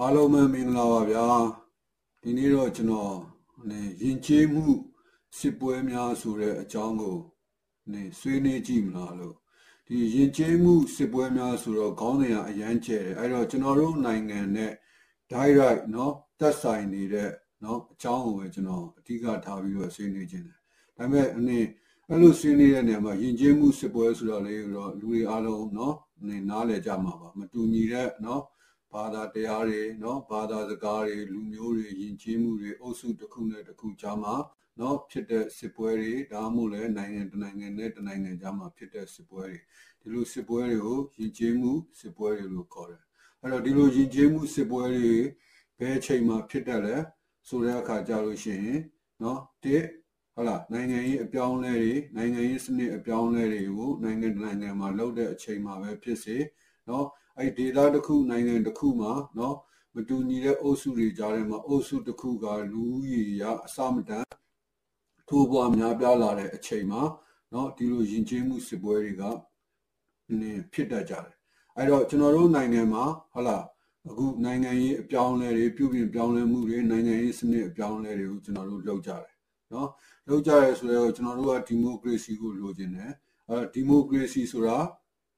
[0.00, 1.26] အားလုံးပဲမင်္ဂလာပါဗျာ
[2.22, 3.16] ဒီနေ့တော့ကျွန်တော်
[3.68, 4.66] နေယဉ်ကျေးမှု
[5.38, 7.18] စစ်ပွဲများဆိုတဲ့အကြောင်းကို
[7.92, 9.36] နေဆွေးနွေးကြည့်မလားလို့
[9.86, 14.72] ဒီယဉ်ကျေးမှုစစ်ပွဲများဆိုတော့ခေါင်းစဉ်ကအရန်ကျဲတယ်အဲ့တော့ကျွန်တော်တို့နိုင်ငံနဲ့
[15.32, 17.30] direct เนาะသက်ဆိုင်နေတဲ့
[17.62, 20.58] เนาะအကြောင်းကိုပဲကျွန်တော်အဓိကထားပြီးတော့ဆွေးနွေးခြင်းတယ်
[20.96, 21.58] ဒါပေမဲ့အနေ
[22.08, 25.94] အဲ့လိုဆွေးနွေးတဲ့နေရာမှာယဉ်ကျေးမှုစစ်ပွဲဆိုတော့လေတော့လူတွေအားလုံးเนาะ
[26.26, 28.40] နေနားလည်ကြမှာပါမတူညီတဲ့เนาะ
[28.93, 34.35] ဘာသာတရားတွေနော်ဘာသာစကားတွေလူမျိုးတွေယဉ်ကျေးမှုတွေအုပ်စုတစ်ခုနဲ့တစ်ခုကြားမှာ
[34.79, 39.57] နော်ဖြစ်တဲ့စစ်ပွဲတွေဒါမှမဟုတ်လည်းနိုင်ငံတနိုင်ငံနဲ့တနိုင်ငံကြားမှာဖြစ်တဲ့စစ်ပွဲတွေ
[40.01, 43.03] ဒီလိုစစ်ပွဲတွေကိုယဉ်ကျေးမှုစစ်ပွဲတွေလို့ခေါ်တယ်
[43.41, 45.13] အဲ့တော့ဒီလိုယဉ်ကျေးမှုစစ်ပွဲတွေ
[45.79, 46.95] ဘယ်အချိန်မှာဖြစ်တတ်လဲ
[47.47, 48.79] ဆိုတဲ့အခါကြလို့ရှိရင်
[49.21, 49.83] နော်တစ်
[50.35, 56.37] ဟုတ်လားနိုင်ငံရေးအပြောင်းအလဲတွေနိုင်ငံရေးစနစ်အပြောင်းအလဲတွေကိုနိုင်ငံတနိုင်ငံမှာလုပ်တဲ့အချိန်မှာပဲဖြစ်စေ
[56.89, 59.55] နော် အဲ့ဒီ data တစ်ခုနိုင်ငံတစ်ခုမှာနော်
[59.95, 64.25] မတူညီတဲ့အုပ်စုတွေကြားထဲမှာအုပ်စုတစ်ခုကလူဦးရေရအစမတန်
[65.27, 67.01] ထိုးပွားများပြားလာတဲ့အချိန်မှာ
[67.53, 69.23] နော်ဒီလိုယဉ်ကျေးမှုစစ်ပွဲတွေက
[70.39, 71.35] နည်းဖြစ်တတ်ကြတယ်
[71.77, 73.63] အဲ့တော့ကျွန်တော်တို့နိုင်ငံမှာဟုတ်လား
[74.09, 79.33] အခုနိုင်ငံရေးအပြောင်းလဲတွေပြုပြင်ပြောင်းလဲမှုတွေနိုင်ငံရေးစနစ်အပြောင်းလဲတွေကိုကျွန်တော်တို့လုပ်ကြတယ်
[79.73, 79.89] နော်
[80.29, 83.11] လုပ်ကြရဲဆိုတော့ကျွန်တော်တို့ကဒီမိုကရေစီကိုလိုချင်တယ်
[83.49, 84.77] အဲဒီမိုကရေစီဆိုတာ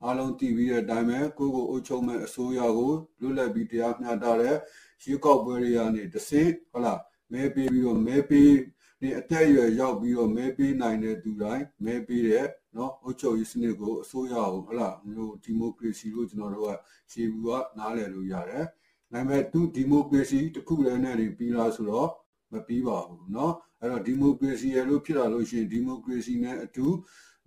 [0.05, 4.57] အားလုံးသိပြီးတဲ့အတိုင်းပဲကိုကိုအုပ်ချုပ်မဲ့အစိုးရကိုလွတ်လပ်ပြီးတရားမျှတတဲ့
[5.03, 7.01] ရွေးကောက်ပွဲတွေကနေတဆင့်ဟုတ်လား
[7.33, 8.53] မဲပေးပြီးတော့မဲပေး
[9.01, 16.73] ဒီအသက်အရွယ်ရောက်ပြီးတော့မဲပေးနိုင်တဲ့သူတိုင်းမဲပေးတဲ့เนาะအုပ်ချုပ်ရေးစနစ်ကိုအစိုးရကိုဟုတ်လားမျိုးဒီမိုကရေစီလို့ကျွန်တော်တို့က
[17.13, 18.65] ရှေ့ဘူးကနားလည်လို့ရတယ်။
[19.13, 22.11] ဒါပေမဲ့သူဒီမိုကရေစီတစ်ခုလည်းနဲ့ပြီးလားဆိုတော့
[22.53, 26.87] မပြီးပါဘူးเนาะအဲ့တော့ဒီမိုကရေစီရလို့ဖြစ်လာလို့ရှိရင်ဒီမိုကရေစီနဲ့အတူ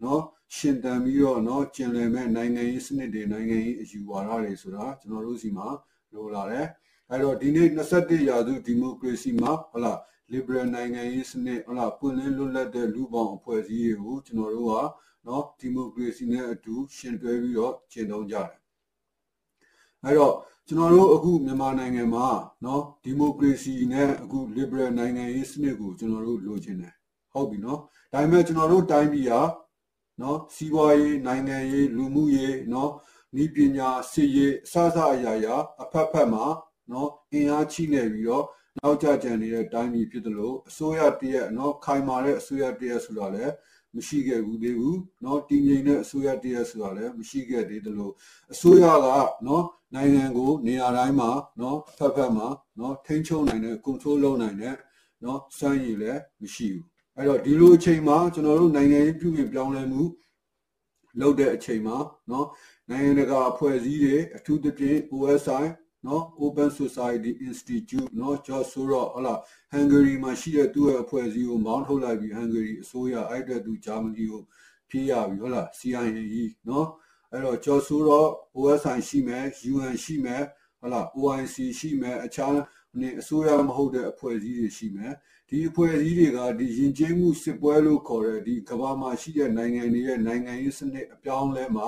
[0.03, 0.23] နော်
[0.55, 5.69] ရှင်တန်ပြီးတော့နော်ကျင်လည်မဲ့နိုင်ငံရေးစနစ်တွေနိုင်ငံရေးအယူဝါဒတွေဆိုတာကျွန်တော်တို့စီမှာ
[6.15, 6.67] လိုလာတယ်
[7.11, 9.99] အဲ့တော့ဒီနေ့21ရာစုဒီမိုကရေစီမှာဟုတ်လား
[10.33, 14.75] liberal နိုင်ငံရေးစနစ်ဟုတ်လားပွင့်လင်းလွတ်လပ်တဲ့လူပေါင်းအဖွဲ့အစည်းတွေကိုကျွန်တော်တို့က
[15.27, 18.59] နော်ဒီမိုကရေစီနဲ့အတူရှင်တွဲပြီးတော့ကျင့်သုံးကြတယ်
[20.05, 20.35] အဲ့တော့
[20.67, 22.27] ကျွန်တော်တို့အခုမြန်မာနိုင်ငံမှာ
[22.65, 26.95] နော်ဒီမိုကရေစီနဲ့အခု liberal နိုင်ငံရေးစနစ်ကိုကျွန်တော်တို့လိုချင်တယ်
[27.33, 27.81] ဟုတ်ပြီနော်
[28.13, 29.41] ဒါပေမဲ့ကျွန်တော်တို့တိုင်းပြည်ဟာ
[30.22, 32.92] နော်စီးပွားရေးနိုင်ငံရေးလူမှုရေးနော်
[33.44, 36.46] ဤပညာစစ်ရေးအစအစအရာရာအဖက်ဖက်မှာ
[36.92, 38.46] နော်အင်အားချိနေပြီးတော့
[38.80, 43.54] နောက်ကျကြံနေတဲ့တိုင်းပြည်ဖြစ်တယ်လို့အစိုးရတရက်နော်ခိုင်မာတဲ့အစိုးရတရက်ဆိုတာလည်း
[43.96, 48.14] မရှိခဲ့ဘူးသေးဘူးเนาะတည်ငြိမ်တဲ့အစိုးရတရက်ဆိုတာလည်းမရှိခဲ့သေးတယ်လို့
[48.54, 49.08] အစိုးရက
[49.46, 49.64] เนาะ
[49.96, 52.48] နိုင်ငံကိုနေရာတိုင်းမှာเนาะဖက်ဖက်မှာ
[52.78, 54.76] เนาะထိန်းချုပ်နိုင်တဲ့ control လုပ်နိုင်တဲ့
[55.22, 56.86] เนาะစွမ်းရည်လည်းမရှိဘူး
[57.18, 60.02] အဲ့တော့ဒီလိုအချိန်မှာကျွန်တော်တို့နိုင်ငံရေးပြုပြင်ပြောင်းလဲမှု
[61.22, 61.98] လုပ်တဲ့အချိန်မှာ
[62.30, 62.46] เนาะ
[62.90, 65.66] နိုင်ငံတကာအဖွဲ့အစည်းတွေအထူးသဖြင့် OSI
[66.08, 69.36] နော် Open Society Institute နော် George Soros ဟလာ
[69.74, 74.42] Hungary မှာရှိတဲ့သူ့ရဲ့အဖွဲ့အစည်းကိုမောင်းထုတ်လိုက်ပြီး Hungary အစိုးရအဲ့တဲ့သူဂျာမနီကို
[74.90, 76.88] ပြေးရပြီဟုတ်လား CIA နော်
[77.32, 80.44] အဲ့တော့ George Soros OSI ရှိမယ် UN ရှိမယ်
[80.80, 82.52] ဟုတ်လား OIC ရှိမယ်အခြား
[83.00, 85.14] နေအစိုးရမဟုတ်တဲ့အဖွဲ့အစည်းတွေရှိမယ်
[85.50, 91.88] ဒီအဖွဲ့အစည်းတွေကဒီယဉ်ကျေးမှုစစ်ပွဲလို့ခေါ်တဲ့ဒီကမ္ဘာမှာရှိတဲ့နိုင်ငံတွေရဲ့နိုင်ငံရေးစနစ်အပြောင်းလဲမှာ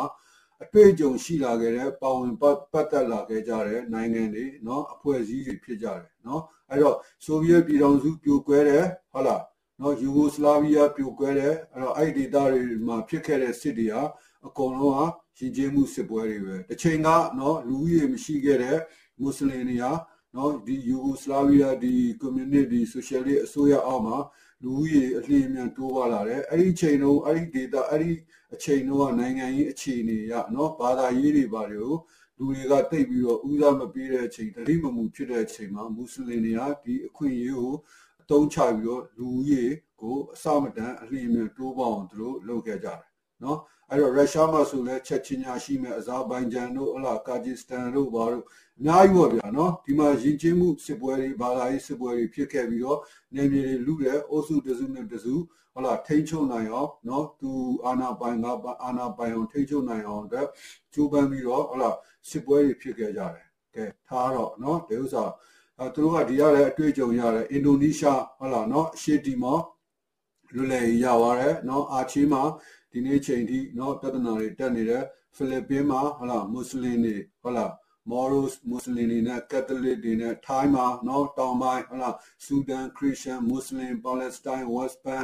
[0.64, 9.44] အတွေ့အကြုံရှိလာခဲ့တဲ့ပါဝင်ပတ်သက်လာခဲ့ကြတဲ့နိုင်ငံတွေเนาะအဖွဲ့အစည်းတွေဖြစ်ကြတယ်เนาะအဲ့တော့ဆိုဗီယက်ပြည်ထောင်စုပြိုကွဲတယ်ဟုတ်လား
[9.80, 14.04] เนาะယူဂိုစလာဗီးယားပြိုကွဲတယ်အဲ့တော့အဲ့ဒီဒေသတွေမှာဖြစ်ခဲ့တဲ့စစ်တွေဟာ
[14.48, 15.06] အကုန်လုံးဟာ
[15.38, 18.78] ရှင်ကျေးမှုစစ်ပွဲတွေပဲတစ်ချိန်ကเนาะလူဦးရေမရှိခဲ့တဲ့
[19.20, 19.92] မွတ်စလင်တွေဟာ
[20.37, 24.19] နော်ဒီယူဂိုစလာဗီးယားဒီကွန်မြူနတီဆိုရှယ်လစ်အစိုးရအောက်မှာ
[24.63, 28.13] လူဦးရေအလျင်မြန်တိုးပွားလာတယ်အဲ့ဒီချိန်တုန်းအဲ့ဒီဒေတာအဲ့ဒီ
[28.55, 31.97] အချိန်တုန်းကနိုင်ငံရေးအခြေအနေရနော်ဘာသာရေးတွေဘာတွေကို
[32.39, 37.75] လူတွေကတိတ်ပြီးတော့ဦးစားမပေးတဲ့အချိန်တတိမမူဖြစ်တဲ့အချိန်မှာမွတ်စလင်တွေကဒီအခွင့်အရေးကို
[38.23, 39.65] အသုံးချပြီးတော့လူဦးရေ
[40.01, 43.01] ကိုအစမတန်အလျင်မြန်တိုးပွားအောင်သူတို့လုပ်ခဲ့ကြတယ်
[43.43, 43.59] နော်
[43.93, 48.45] အဲ့တော့ရုရှားမှာဆိုလဲချက်ချင်းညာရှိမဲ့အဇာဘိုင်ဂျန်တို့အလားကာဂျစ္စတန်တို့ဘာတို့
[48.79, 52.99] အများကြီးပေါ့ဗျာနော်ဒီမှာယဉ်ကျေးမှုစစ်ပွဲတွေဘာသာရေးစစ်ပွဲတွေဖြစ်ခဲ့ပြီးတော့
[53.35, 55.35] နေမြေတွေလူတဲ့အုပ်စုတစုနဲ့တစု
[55.73, 57.51] ဟုတ်လားထိန်းချုပ်နိုင်အောင်နော်သူ
[57.87, 58.47] အာနာပိုင်က
[58.85, 60.47] အာနာပိုင်အောင်ထိန်းချုပ်နိုင်အောင်အတွက်
[60.95, 61.97] ကြိုးပမ်းပြီးတော့ဟုတ်လား
[62.29, 65.25] စစ်ပွဲတွေဖြစ်ခဲ့ကြတယ်ကဲထားတော့နော်ဒီဥစ္စာ
[65.79, 69.59] အဲသူတို့ကဒီရတဲ့အတွေ့အကြုံရတယ်အင်ဒိုနီးရှားဟုတ်လားနော်အရှေ့တီမော
[70.55, 72.43] လွတ်လပ်ရသွားတယ်နော်အာချီမှာ
[72.92, 75.04] ဒီနေ့ချိန်ထိเนาะပြဿနာတွေတက်နေတဲ့
[75.36, 77.74] ဖိလစ်ပင်းမှာဟုတ်လားမွတ်စလင်တွေဟုတ်လား
[78.12, 82.16] မော်ရိုစ်မွတ်စလင်တွေနဲ့ကက်သလစ်တွေနဲ့ထိုင်းမှာเนาะတောင်ပိုင်းဟုတ်လား
[82.46, 85.24] ဆူဒန်ခရစ်ယာန်မွတ်စလင်ပါလက်စတိုင်းဝက်စ်ဘန်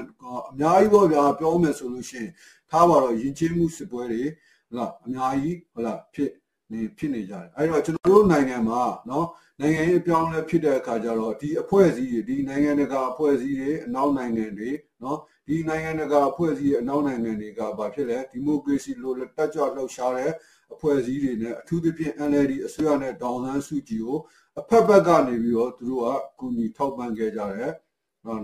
[0.49, 2.31] အများကြီးပေါ့ဗျာပြောမယ်ဆိုလို့ရှိရင်
[2.71, 4.23] ထားပါတော့ယဉ်ကျေးမှုစစ်ပွဲတွေ
[4.67, 6.31] ဟုတ်လားအများကြီးဟုတ်လားဖြစ်
[6.71, 9.25] နေဖြစ်နေကြတယ်အဲ့တော့ကျွန်တော်တို့နိုင်ငံမှာเนาะ
[9.59, 14.71] နိုင်ငံရေးအပြောင်းလဲဖြစ်တဲ့အခါကျတော့ဒီအဖွဲ့အစည်းတွေဒီနိုင်ငံတကာအဖွဲ့အစည်းတွေအနောက်နိုင်ငံတွေ
[15.01, 20.30] เนาะ ဒီနိုင်ငံတကာအဖွဲ့အစည်းရဲ့အနောက်နိုင်ငံတွေကဘာဖြစ်လဲဒီမိုကရေစီလိုတက်ကြွလှုပ်ရှားတဲ့
[20.74, 24.18] အဖွဲ့အစည်းတွေနဲ့အထူးသဖြင့် NLD အစိုးရနဲ့ဒေါ်ဆန်းစုကြည်ကို
[24.60, 26.08] အဖက်ဖက်ကနေပြီးတော့သူတို့က
[26.38, 27.72] ကူညီထောက်ပံ့ခဲ့ကြတယ်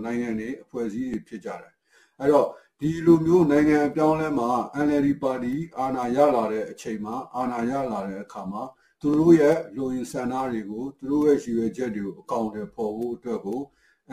[0.03, 1.73] နိုင်ငံတွေအဖွဲ့အစည်းတွေဖြစ်ကြတယ်
[2.19, 2.47] အဲ့တော့
[2.79, 4.49] ဒီလိုမျိုးနိုင်ငံအပြောင်းလဲမှာ
[4.85, 8.63] NLD ပါတီအာဏာရလာတဲ့အချိန်မှာအာဏာရလာတဲ့အခါမှာ
[9.01, 13.61] သူတို့ရဲ့လူရင်းဆန္ဒတွေကိုသူတို့ရဲ့ရည်ရွယ်ချက်တွေကိုအကောင့်တွေပေါ်ဖို့အတွက်ကို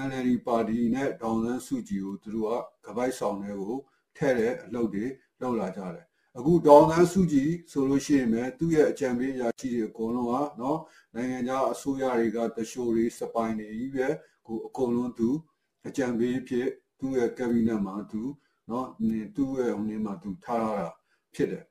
[0.07, 2.49] NLD ပါတီနဲ့ဒေါန်ဆန်းစုကြည်ကိုသူတို့
[2.85, 3.77] ကကပိုက်ဆောင်တွေကို
[4.17, 5.07] ထဲ့တဲ့အလုပ်တွေ
[5.41, 6.07] လုပ်လာကြတယ်
[6.39, 10.79] အခုဒေါန်ဆန်းစုကြည်ဆိုလို့ရှိရင်လည်းသူ့ရဲ့အကြံပေးအရာရှိတွေအကုန်လုံးကနော်
[11.15, 14.09] နိုင်ငံခြားအစိုးရတွေကတရှိုးတွေစပိုင်တွေကြီးပဲ
[14.47, 15.29] ကိုအကုန်လုံးသူ
[15.89, 18.23] အကြံပေးဖြစ်သူ့ရဲ့ကက်ဘိနက်မှာသူ
[18.71, 18.87] နော်
[19.37, 20.89] သူ့ရဲ့ဟိုနေမှာသူထားရတာ
[21.35, 21.65] ဖြစ်တယ်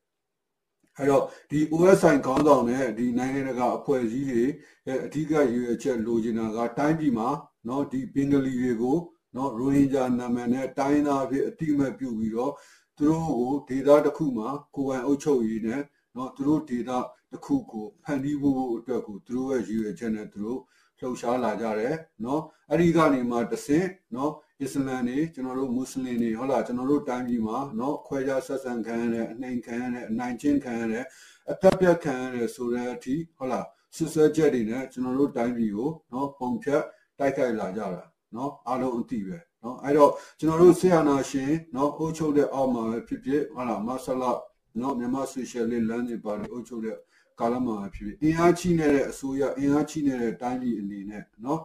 [0.98, 4.44] အဲ့တော့ဒီ OSI ခေါင်းဆောင်နဲ့ဒီနိုင်ငံတကာအဖွဲ့အစည်းတွေ
[4.88, 7.30] ရဲ့အဓိကရည်ရွယ်ချက်လိုချင်တာကတိုင်းပြည်မှာ
[7.67, 8.97] နော်ဒီဘင်္ဂလီတွေကို
[9.35, 12.53] နော်ရိုဟင်ဂျာနာမည်နဲ့တိုင်းသားဖြစ်အတိမတ်ပြုပြီးတော့
[12.97, 15.81] သူတို့ကိုဒေတာတစ်ခုမှာကိုယ်ပိုင်အုပ်ချုပ်ရေးနဲ့
[16.15, 16.97] နော်သူတို့ဒေတာ
[17.31, 20.61] တစ်ခုကိုဖန်တီးဖို့အတွက်ကိုသူတို့ရဲ့ရည်ရွယ်ချက်နဲ့သူတို့
[21.00, 21.95] လှုပ်ရှားလာကြတယ်
[22.25, 23.85] နော်အဲ့ဒီကနေမှတဆင်
[24.15, 31.03] နော်အစ္စလမ်တွေကျွန်တော်တို့မွတ်စလင်တွေဟုတ်လားကျွန်တော်တို့တိုင်းပြည်မှာနော်ခွဲခြားဆက်ဆံခံရတဲ့အနှိမ်ခံရတဲ့အနိုင်ကျင့်ခံရတဲ့
[31.51, 33.65] အပြတ်ပြတ်ခံရတဲ့ဆိုတဲ့အထိဟုတ်လား
[33.95, 36.83] ဆွဆွဲချက်တွေနဲ့ကျွန်တော်တို့တိုင်းပြည်ကိုနော်ပုံဖြတ်
[37.19, 38.02] တိုက်ခိုက်လာကြတာ
[38.34, 44.32] เนาะအားလုံးအသိပဲเนาะအဲ့တော့ကျွန်တော်တို့ဆေးရနာရှင်เนาะအုပ်ချုပ်တဲ့အောက်မှာဖြစ်ဖြစ်ဟုတ်လားမဆလာ
[44.78, 46.96] เนาะမြန်မာဆိုရှယ်လစ်လမ်းတွေပါလို့အုပ်ချုပ်တဲ့
[47.40, 51.58] ကာလမှာဖြစ်ဖြစ်အင်အားကြီးနေတဲ့အစိုးရအင်အားကြီးနေတဲ့တိုင်းပြည်အနေနဲ့เนาะ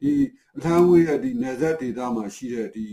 [0.00, 0.12] ဒီ
[0.56, 2.86] အထမ်းဝေးရဲ့ဒီနယ်စပ်ဒေသမှာရှိတဲ့ဒီ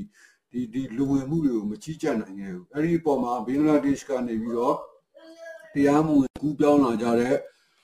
[0.51, 4.75] ဒီဒီလူဝင်မှုတွေကိုမကြီးကြပ်နိုင်ခဲ့ဘူးအဲ့ဒီအပေါ်မှာဘင်္ဂလားဒေ့ရှ်ကနေပြီးတော့
[5.73, 7.35] တရားမဝင်ကူးပြောင်းလာကြတဲ့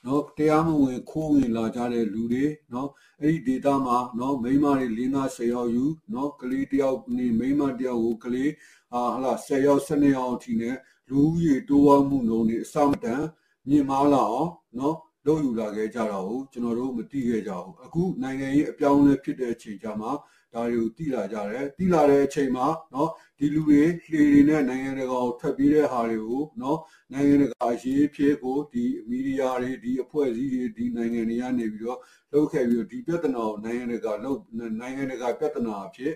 [0.07, 2.89] နော်တရားမဝင်ခိုးဝင်လာကြတဲ့လူတွေနော်
[3.23, 5.85] အဲ့ဒီဒေတာမှာနော်မိန်းမတွေ၄၅၁၀ယောက်ယူ
[6.15, 8.51] နော်ကလေးတယောက်နေမိန်းမတယောက်ကိုကလေး
[8.95, 10.77] အာဟလာ၁၀ယောက်၁၂ယောက်အထိနဲ့
[11.11, 13.23] လူဦးရေတိုးဝမှုနှုန်းတွေအစမတန်
[13.69, 14.97] မြင့်မားလာအောင်နော်
[15.27, 20.11] လုပ်ယူလာခဲ့ကြတာကိုကျွန်တော်တို့မသိခဲ့ကြဘူးအခုနိုင်ငံရေးအပြောင်းအလဲဖြစ်တဲ့အချိန်ကြမှာ
[20.55, 23.11] ဒါတွေကိုသိလာကြတယ်သိလာတဲ့အချိန်မှာနော်
[23.45, 23.81] ဒီလူတွေ
[24.13, 26.79] လေတွေနဲ့နိုင်ငံတကာကိုထွက်ပြေးတဲ့ဟာတွေကိုနော်
[27.13, 32.01] နိုင်ငံတကာရေးဖြစ်ကိုဒီမီဒီယာတွေဒီအဖွဲ့အစည်းတွေဒီနိုင်ငံတွေကနေပြီးတော့
[32.33, 34.41] လောက်ခဲ့ပြီးတော့ဒီပြဿနာကိုနိုင်ငံတကာလောက်
[34.81, 36.15] နိုင်ငံတကာပြဿနာအဖြစ်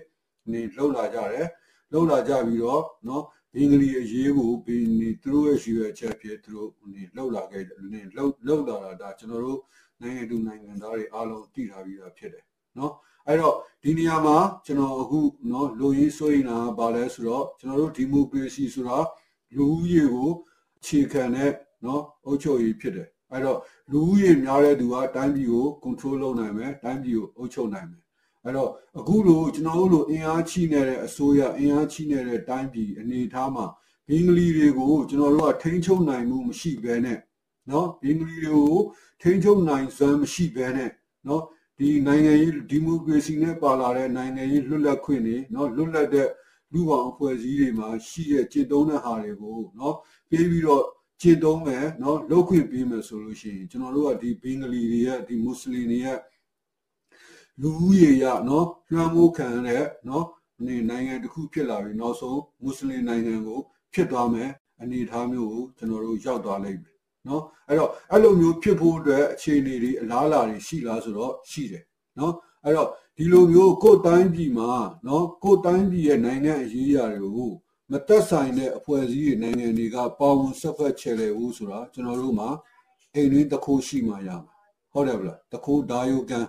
[0.51, 1.47] နေလောက်လာကြတယ်
[1.93, 7.63] လောက်လာကြပြီးတော့နော်ဘင်္ဂလီအရေးကိုဘင်နီသူတို့ရဲ့ရှိရချက်ဖြစ်သူတို့နေလောက်လာခဲ့
[7.93, 9.59] နေလောက်လောက်လာတာဒါကျွန်တော်တို့
[10.01, 12.43] နိုင်ငံသူနိုင်ငံသားတွေအားလုံးသိထားပြီးသားဖြစ်တယ်
[12.77, 12.93] နော်
[13.27, 15.19] အဲ့တော့ဒီနေရာမှာကျွန်တော်အခု
[15.51, 18.97] နော်လူရင်းဆိုရင်လာပါလဲဆိုတော့ကျွန်တော်တို့ဒီမိုကရေစီဆိုတာ
[19.55, 20.31] လူဦးရေကို
[20.77, 21.51] အခြေခံတဲ့
[21.85, 23.59] နော်အုပ်ချုပ်ရေးဖြစ်တယ်အဲ့တော့
[23.91, 28.03] လူဦးရေများတဲ့သူကတိုင်းပြည်ကို control လုပ်နိုင်မယ်တိုင်းပြည်ကိုအုပ်ချုပ်နိုင်မယ်
[28.43, 33.65] အဲ့တော့အခုလိုကျွန်တော်တို့လိုအင်အားချိနေတဲ့အစိုးရအင်အားချိနေတဲ့တိုင်းပြည်အနေအထားမှာ
[34.07, 37.19] ဘင်္ဂလီတွေကိုကျွန်တော်တို့ကထိန်းချုပ်နိုင်မှုမရှိဘဲနဲ့
[37.71, 38.81] နော်ဘင်္ဂလီတွေကို
[39.21, 40.91] ထိန်းချုပ်နိုင်စွမ်းမရှိဘဲနဲ့
[41.27, 41.43] နော်
[41.79, 46.29] ဒီနိုင်ငံရေးဒီမိုကရေစီနဲ့ပါလာတဲ့နိုင်ငံရေးလွတ်လပ်ခွင့်တွေနော်လွတ်လပ်တဲ့
[46.71, 49.95] လူ့ဘောင်အဖွဲ့အစည်းတွေမှာရှိတဲ့ကျင့်သုံးတဲ့ဟာတွေကိုနော်
[50.29, 50.83] ပြီးပြီးတော့
[51.21, 56.19] ကျင့်သုံးမယ်နော်လုပ်ခွင့်ပေးမယ်ဆိုလို့ရှိရင်ကျွန်တော်တို့ကဒီဘင်္ဂလီတွေရဲ့ဒီမွတ်စလင်တွေရဲ့
[57.61, 60.25] လူဦးရေရနော်လွှမ်းမိုးခံတဲ့နော်
[60.65, 63.59] နေနိုင်ငံတစ်ခုဖြစ်လာပြီးနောက်ဆုံးမွတ်စလင်နိုင်ငံကို
[63.93, 64.49] ဖြစ်သွားမယ်
[64.81, 66.96] အနေအထားမျိုးကိုကျွန်တော်တို့ရောက်သွားလိမ့်မယ်
[67.29, 71.83] နော်အဲ့တော့အဲ့လိုမျိုးဖြစ်ဖို့အတွက်အခြေအနေတွေအလားအလာတွေရှိလားဆိုတော့ရှိတယ်
[72.19, 74.71] နော်အဲ့တော့ဒီလိုမျိုးကိုယ်တိုင်းပြည်မှာ
[75.07, 77.51] နော်ကိုယ်တိုင်းပြည်ရဲ့နိုင်ငံအရေးအရာတွေကို
[77.91, 82.49] မတက်ဆိုင်တဲ့အဖွဲ့အစည်းတွေနိုင်ငံတွေကပါဝင်ဆက်ဖက်ချယ်လေဘူးဆိုတာကျွန်တော်တို့မှာ
[83.13, 84.53] အိမ်ရင်းတစ်ခုရှိမှရမှာ
[84.91, 86.45] ဟုတ်တယ်ဗလားတခိုးဓာယုကန်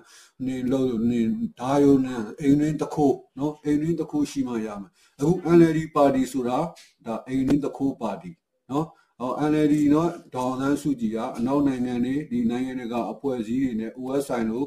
[0.47, 1.21] နေလို့နေ
[1.61, 6.59] ဓာယုနဲ့အိမ်ရင်းတခိုးနော်အိမ်ရင်းတခိုးရှိမှရမယ်အခု NLD ပါတီဆိုတာ
[7.07, 8.31] ဒါအိမ်ရင်းတခိုးပါတီ
[8.71, 8.87] နော်
[9.21, 14.67] ဟော NLD နော်ဒေါ်နန်းစုကြည်ကအနောက်နိုင်ငံတွေဒီနိုင်ငံတွေကအဖွဲ့အစည်းတွေနဲ့ OSI လို့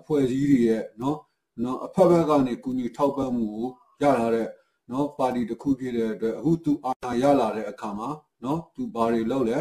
[0.00, 1.18] အဖွဲ့အစည်းတွေရဲ့နော်
[1.64, 3.68] နော်အဖက်ဘက်ကနေကူညီထောက်ပံ့မှုကို
[4.02, 4.48] ရလာတဲ့
[4.90, 8.08] နော်ပါတီတစ်ခုဖြစ်တဲ့အတွက်အခုသူအာဏာရလာတဲ့အခါမှာ
[8.44, 9.58] နော်သူဘာတွေလုပ်လဲ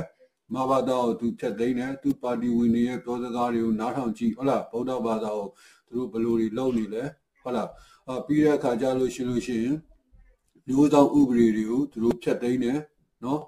[0.53, 5.47] မဘာသာကိုသူဖြတ်သိမ်းတယ်သူပါတီဝင်တွေရဲ့ပြောစကားတွေကိုနားထောင်ကြည့်ဟုတ်လားဗုဒ္ဓဘာသာကို
[5.87, 7.03] သူတို့ဘယ်လိုတွေလုပ်နေလဲ
[7.41, 7.69] ဟုတ်လား
[8.09, 9.75] အပြီးတဲ့အခါကျလို့ရှိလို့ရှိရင်
[10.67, 12.79] မျိုးဆောင်ဥပဒေတွေကိုသူတို့ဖြတ်သိမ်းတယ်
[13.23, 13.41] နော်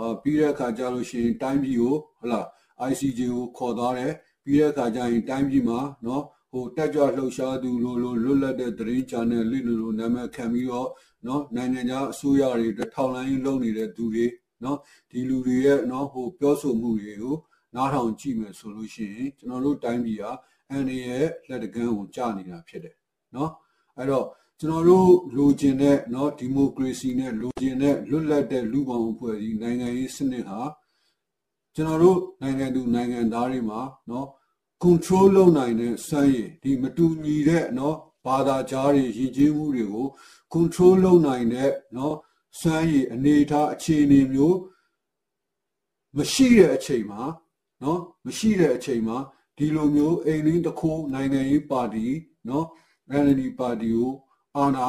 [0.00, 2.46] အပြီးတဲ့အခါကျလို့ရှိရင်တိုင်းပြည်ကိုဟုတ်လား
[2.90, 4.12] ICJ ကိုခေါ်သွားတယ်
[4.44, 10.88] ပြီးတဲ့အခါကျရင်တိုင်းပြည်မှာနော်ဟိုတက်ကြွလှုပ်ရှားသူလိုလိုလွတ်လပ်တဲ့သတင်းချန်နယ်လိလိုလိုနာမည်ခံပြီးတော့
[11.26, 14.26] နော်နိုင်ငံခြားအစိုးရတွေအတွက်ထောက်လှမ်းရေးလုပ်နေတဲ့သူတွေ
[14.64, 14.78] နော်
[15.10, 17.36] ဒီလူတွေရဲ့နော်ဟိုပြောဆိုမှုတွေကို
[17.74, 20.32] နားထောင်ကြည့်မယ်ဆိုလို့ရှိရင်ကျွန်တော်တို့တိုင်းပြည်ဟာ
[20.70, 22.96] အန်ဒီရဲ့လက်တကမ်းကိုကြာနေတာဖြစ်တယ်
[23.36, 23.50] နော်
[23.96, 24.26] အဲ့တော့
[24.59, 30.61] ကျွန်တော်တို့လိုချင်တဲ့เนาะဒီမိုကရေစီနဲ့လိုချင်တဲ့လွတ်လပ်တဲ့လူ့ဘောင်အဖွဲ့အစည်းနိုင်ငံရေးစနစ်ဟာ
[31.75, 34.25] ကျွန်တော်တို့နိုင်ငံသူနိုင်ငံသားတွေမှာเนาะ
[34.83, 37.95] control လုပ်နိုင်တဲ့စွမ်းရည်ဒီမတူညီတဲ့เนาะ
[38.25, 40.07] ဘာသာကြားတွေရည်ကြီးမှုတွေကို
[40.53, 42.13] control လုပ်နိုင်တဲ့เนาะ
[42.59, 44.57] စွမ်းရည်အနေထားအခြေအနေမျိုး
[46.17, 47.23] မရှိတဲ့အချိန်မှာ
[47.81, 49.17] เนาะမရှိတဲ့အချိန်မှာ
[49.57, 52.05] ဒီလိုမျိုးအိမ်လင်းတစ်ခုနိုင်ငံရေးပါတီ
[52.47, 52.65] เนาะ
[53.21, 54.13] NLD ပါတီကို
[54.58, 54.88] အာဏာ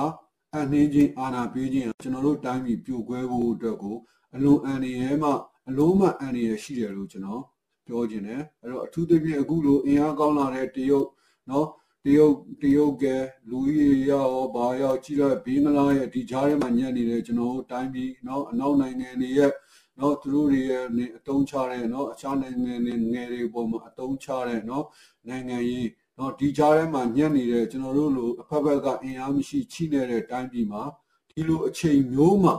[0.56, 3.98] အနှင်းချင်းအာဏာပေးခြင်းကျွန်တော်တို့တိုင်းပြည်ပြိုကွဲဖို့အတွက်ကို
[4.36, 5.32] အလွန်အန္တရာယ်မှ
[5.70, 7.44] အလုံးမအန္တရာယ်ရှိတယ်လို့ကျွန်တော်
[7.86, 11.08] ပြောခြင်းတယ်အဲ့တော့အထူးသဖြင့်အခုလိုအင်အားကောင်းလာတဲ့တရုတ်
[11.50, 11.68] နော်
[12.06, 13.06] တရုတ်တရုတ်က
[13.50, 19.52] လူကြီးရောဘာရောကြီးတော့ဘင်္ဂလားရဲ့ဒီကြားထဲမှာညံ့နေတယ်ကျွန်တော်တို့တိုင်းပြည်နော်အနောက်နိုင်ငံတွေရဲ့
[20.00, 20.84] နော်သူတို့တွေရဲ့
[21.18, 24.86] အတုံးချတဲ့နော်အခြားနိုင်ငံတွေငယ်တွေပေါ်မှာအတုံးချတဲ့နော်
[25.28, 25.88] နိုင်ငံရေး
[26.18, 30.84] နော်ဒီကြားထဲမှာညံ့နေတဲ့ကျွန်တော်တို့လိုအဖက်ဖက်ကအင်အားမရှိချိနေတဲ့တိုင်းပြည်မှာ
[31.30, 32.56] ဒီလိုအချိန်မျိုးမှာ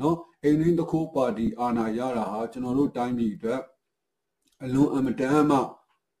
[0.00, 3.60] နော်အိမ်ရင်းတစ်ခုပါတီအာဏာရတာဟာကျွန်တော်တို့တိုင်းပြည်အတွက်
[4.64, 5.58] အလွန်အမတန်မှ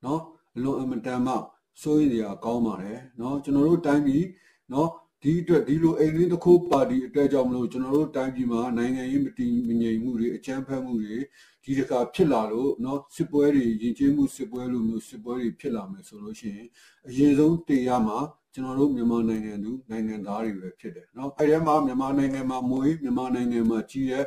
[0.04, 0.20] နော်
[0.56, 1.34] အလွန်အမတန်မှ
[1.82, 4.24] စိုးရိမ်စရာကောင်းပါတယ်နော်ကျွန်တော်တို့တိုင်းပြည်
[4.72, 4.88] နော်
[5.22, 11.16] ဒီအတွက်ဒီလိုအိမ်ရင်းတစ်ခုပါတီအတွက်ကြောင့်မလို့ကျွန်တော်တို့တိုင်းပြည်မှာနိုင်ငံရေးမတည်မငြိမ်မှုတွေအကြမ်းဖက်မှုတွေ
[11.65, 16.67] ဒီတစ်ခါဖြစ်လာလို့เนาะစစ်ပွဲတွေရင်ကျေးမှုစစ်ပွဲလိုမျိုးစစ်ပွဲတွေဖြစ်လာမယ်ဆိုလို့ရှိရင်
[17.07, 18.19] အရင်ဆုံးတေရမှာ
[18.53, 24.25] ကျွန်တော်တို့မြန်မာနိုင်ငံသူနိုင်ငံသားတွေပဲဖြစ်တယ်เนาะအဲ့ဒီမှာမြန်မာနိုင်ငံမှာမွေးမြန်မာနိုင်ငံမှာကြီးတဲ့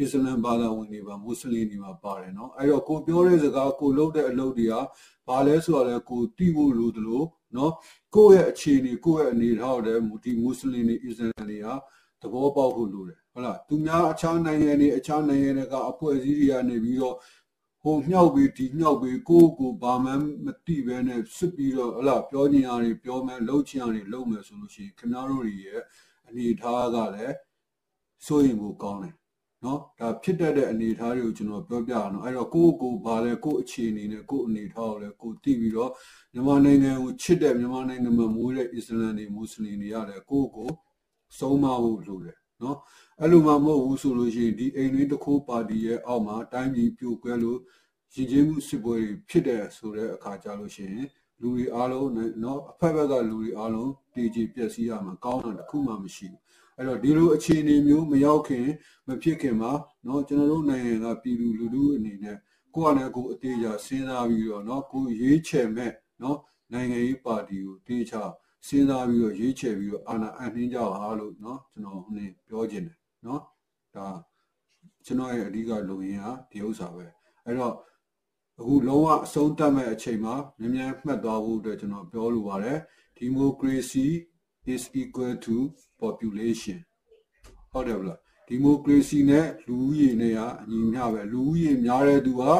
[0.00, 4.74] အစ္စလမ်ဘာသာဝင်တွေပါမွတ်စလင်တွေပါပါတယ်เนาะအဲ့တော့ကိုပြောတဲ့စကားကိုလုပ်တဲ့အလုပ်တွေက
[5.28, 7.22] ဘာလဲဆိုတော့လေကိုတိဖို့လိုသလို
[7.54, 7.70] เนาะ
[8.14, 11.66] ကိုယ့်ရဲ့အခြေအနေကိုယ့်ရဲ့အနေထားတွေဒီမွတ်စလင်တွေအစ္စလမ်တွေက
[12.20, 17.15] သဘောပေါက်ဖို့လိုတယ် ဟုတ်လားသူများအခြားနိုင်ငံတွေအခြားနိုင်ငံတွေကအဖွဲ့အစည်းတွေကနေပြီးတော့
[17.83, 20.11] ဟိုမြောက်ပြီးဒီမြောက်ပြီးကိုကိုဘာမှ
[20.45, 25.81] မသိပဲနဲ့စစ်ပြီးတော့ဟလာပြောချင်ရတွေပြောမယ်လှုပ်ချင်ရတွေလှုပ်မယ်ဆိုလို့ရှိရင်ခင်ဗျားတို့ရဲ့
[26.27, 27.35] အနေထားကလည်း
[28.25, 29.15] စိုးရင်ကိုကောင်းတယ်
[29.63, 35.91] နော်ဒါဖြစ်တတ်တဲ့အနေအထားတွေကိုကျွန်တော်ပြောပြအောင်နော်အဲ့တော့ကိုယ့်ကိုဘာလဲကိုယ့်အခြေအနေနဲ့ကိုယ့်အနေအထားကိုလည်းကိုသိပြီးတော့
[36.33, 40.69] မြန်မာနိုင်ငံကိုချစ်တဲ့မြန်မာနိုင်ငံမှာမွေးတဲ့အစ္စလမ်တွေမွတ်စလင်တွေရတယ်ကိုယ့်ကို
[41.39, 42.77] ဆုံးမဖို့လိုတယ်နော်
[43.20, 47.58] အဲ့လိုမှမဟုတ်ဘူးဆိုလို့ရှိရင်ဒီအိမ်တွင်းတစ်ခုပါတီရဲ့အောက်မှာတိုင်းပြည်ပြိုကွဲလို့
[48.14, 51.06] ရင်ကျေးမှုစစ်ပွဲတွေဖြစ်တဲ့ဆိုတဲ့အခါကြလို့ရှိရင်
[51.40, 52.10] လူတွေအားလုံး
[52.42, 56.40] နော်အဖက်ဖက်ကလူတွေအားလုံးတည်ကြည်ပျက်စီးရမှာကောင်းတာတစ်ခုမှမရှိဘူး
[56.76, 58.66] အဲ့တော့ဒီလိုအခြေအနေမျိုးမရောက်ခင်
[59.06, 59.72] မဖြစ်ခင်မှာ
[60.04, 62.36] เนาะကျွန်တော်တို့နိုင်ငံကပြည်သူလူထုအနေနဲ့
[62.74, 66.36] ကိုယ့်အနေကိုအသေးချာစဉ်းစားပြီးတော့เนาะကိုရွေးချယ်မဲ့เนาะ
[66.72, 68.14] နိုင်ငံရေးပါတီကိုတေးချ
[68.66, 73.41] စဉ်းစားပြီးတော့ရွေးချယ်ပြီးတော့အာဏာအနှင်းကြပါလို့เนาะကျွန်တော်ဟိုနေပြောခြင်းတယ် เนาะ
[73.95, 74.07] ဒါ
[75.05, 77.05] ကျွန်တော်ရဲ့အဓိကလုံရင်းဟာဒီဥစ္စာပဲ
[77.45, 77.75] အဲ့တော့
[78.59, 82.79] အခုလုံးဝအဆုံးသတ်မဲ့အချိန်မှာမြန်မြန်မှတ်သွားဖို့အတွက်ကျွန်တော်ပြောလိုပါတယ်
[83.19, 84.07] democracy
[84.73, 85.55] is equal to
[86.01, 86.79] population
[87.71, 92.53] ဟုတ်တယ်ဗလား democracy နဲ့လူဦးရေနဲ့ကအညီမျှပဲလူဦးရေများတဲ့သူဟာ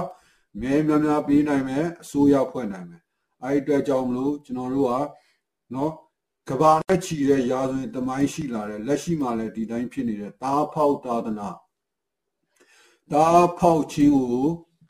[0.59, 3.01] မဲများများပေးနိုင်မယ်အစိုးရဖွဲ့နိုင်မယ်
[3.43, 4.93] အဲ့ဒီအတွက်ကြောင့်မလို့ကျွန်တော်တို့က
[5.71, 5.91] เนาะ
[6.49, 11.49] ကဘာနဲ့ချီတဲ့ရာဇဝင်တမိုင်းရှိလာတယ်လက်ရှိမှာလည်းဒီတိုင်းဖြစ်နေတယ်တားဖောက်သာသနာ
[13.11, 14.47] တားဖောက်ခြင်းကို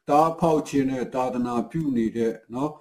[0.09, 2.71] တားဖောက်ခြင်းနဲ့သာသနာပြုနေတဲ့နော်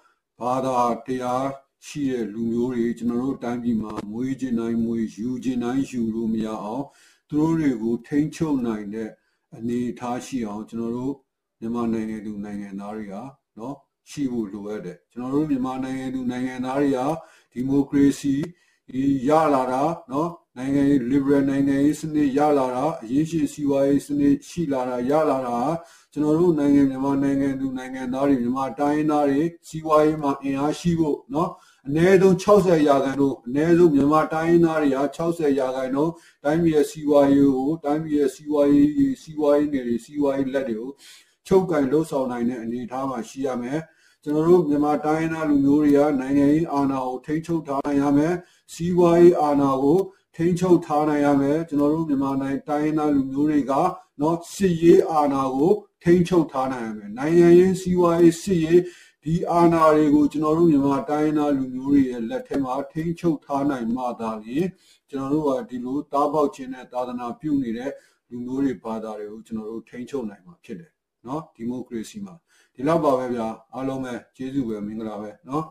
[0.40, 1.46] ဘာသာတရား
[1.86, 6.84] ရှိတဲ့လူမျိုးတွေကျွန်တော်တို့တိုင်းပြည်မှာမွေးခြင်းတိုင်းမွေးယူခြင်းတိုင်းယူလို့မရအောင်
[7.28, 9.10] သူတို့တွေကိုထိန်းချုပ်နိုင်တဲ့
[9.56, 11.14] အနေအထားရှိအောင်ကျွန်တော်တို့
[11.60, 13.14] မြန်မာနိုင်ငံသူနိုင်ငံသားတွေက
[13.58, 13.76] နော်
[14.10, 16.98] ရှိဖို့လိုအပ်တယ်ကျွန်တော်တို့မြန်မာနိုင်ငံသူနိုင်ငံသားတွေက
[17.52, 18.34] ဒီမိုကရေစီ
[19.28, 25.58] ရလာတာနော်နိုင်ငံရေး liberal နိုင်ငံရေးစနစ်ရလာတာအရေးရှိစီးပွားရေးစနစ်ရှိလာတာရလာတာ
[26.12, 31.50] ကျွန်တော်တို့နိုင်ငံမြန်မာနိုင်ငံသူနိုင်ငံသားတွေမြန်မာတိုင်းသားတွေစီးပွားရေးမှာအင်အားရှိဖို့နော်
[31.86, 36.12] အနည်းဆုံး60ရာခိုင်နှုန်းအနည်းဆုံးမြန်မာတိုင်းသားတွေက60ရာခိုင်နှုန်း
[36.44, 38.88] တိုင်းပြည်ရဲ့စီးပွားရေးကိုတိုင်းပြည်ရဲ့စီးပွားရေး
[39.22, 40.90] စီးပွားရေးနယ်တွေစီးပွားရေးလက်တွေကို
[41.46, 43.80] ချုပ်ကန်လှုပ်ဆောင်နိုင်တဲ့အနေအထားမှာရှိရမယ်။
[44.23, 48.33] ကျွန်တော်တို့မြန်မာတိုင်းသားလူမျိုးတွေကနိုင်ငံရေးအာဏာကိုထိန်းချုပ်ထားနိုင်ရမယ်
[48.73, 49.99] စီးပွားရေးအာဏာကို
[50.35, 53.73] ထိန်းချုပ်ထားနိုင်ရမယ်ကျွန်တော်တို့မြန်မာနိုင်ငံတိုင်းသားလူမျိုးတွေက
[54.19, 55.73] เนาะစစ်ရေးအာဏာကို
[56.03, 58.81] ထိန်းချုပ်ထားနိုင်ရမယ်နိုင်ငံရေးစီးပွားရေးစစ်ရေး
[59.23, 64.67] ဒီအာဏာတွေကိုကျွန်တော်တို့မြန်မာတိုင်းသားလူမျိုးတွေရဲ့လက်ထဲမှာထိန်းချုပ်ထားနိုင်မှသာလျှင်
[65.09, 67.91] ကျွန်တော်တို့ကဒီလိုတားပေါက်ခြင်းနဲ့သာသနာပြုနေတဲ့
[68.29, 70.91] လူမျိုးတွေဘာသာတွေကိုကျွန်တော်တို့ထိန်းချုပ်နိုင်မှာဖြစ်တယ်
[71.25, 72.35] เนาะဒီမိုကရေစီမှာ
[72.79, 75.63] ဒီလောက်ပါပဲဗျာအားလုံးပဲကျေးဇူးပဲမင်္ဂလာပဲเนาะ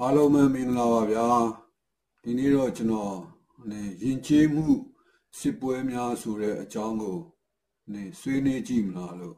[0.00, 1.26] အားလုံးပဲမင်္ဂလာပါဗျာ
[2.22, 3.14] ဒီနေ့တော့ကျွန်တော်
[4.02, 4.66] ယဉ်ကျေးမှု
[5.38, 7.18] စစ်ပွဲများဆိုတဲ့အကြောင်းကို
[7.92, 9.36] နေဆွေးနွေးကြည့်မလားလို့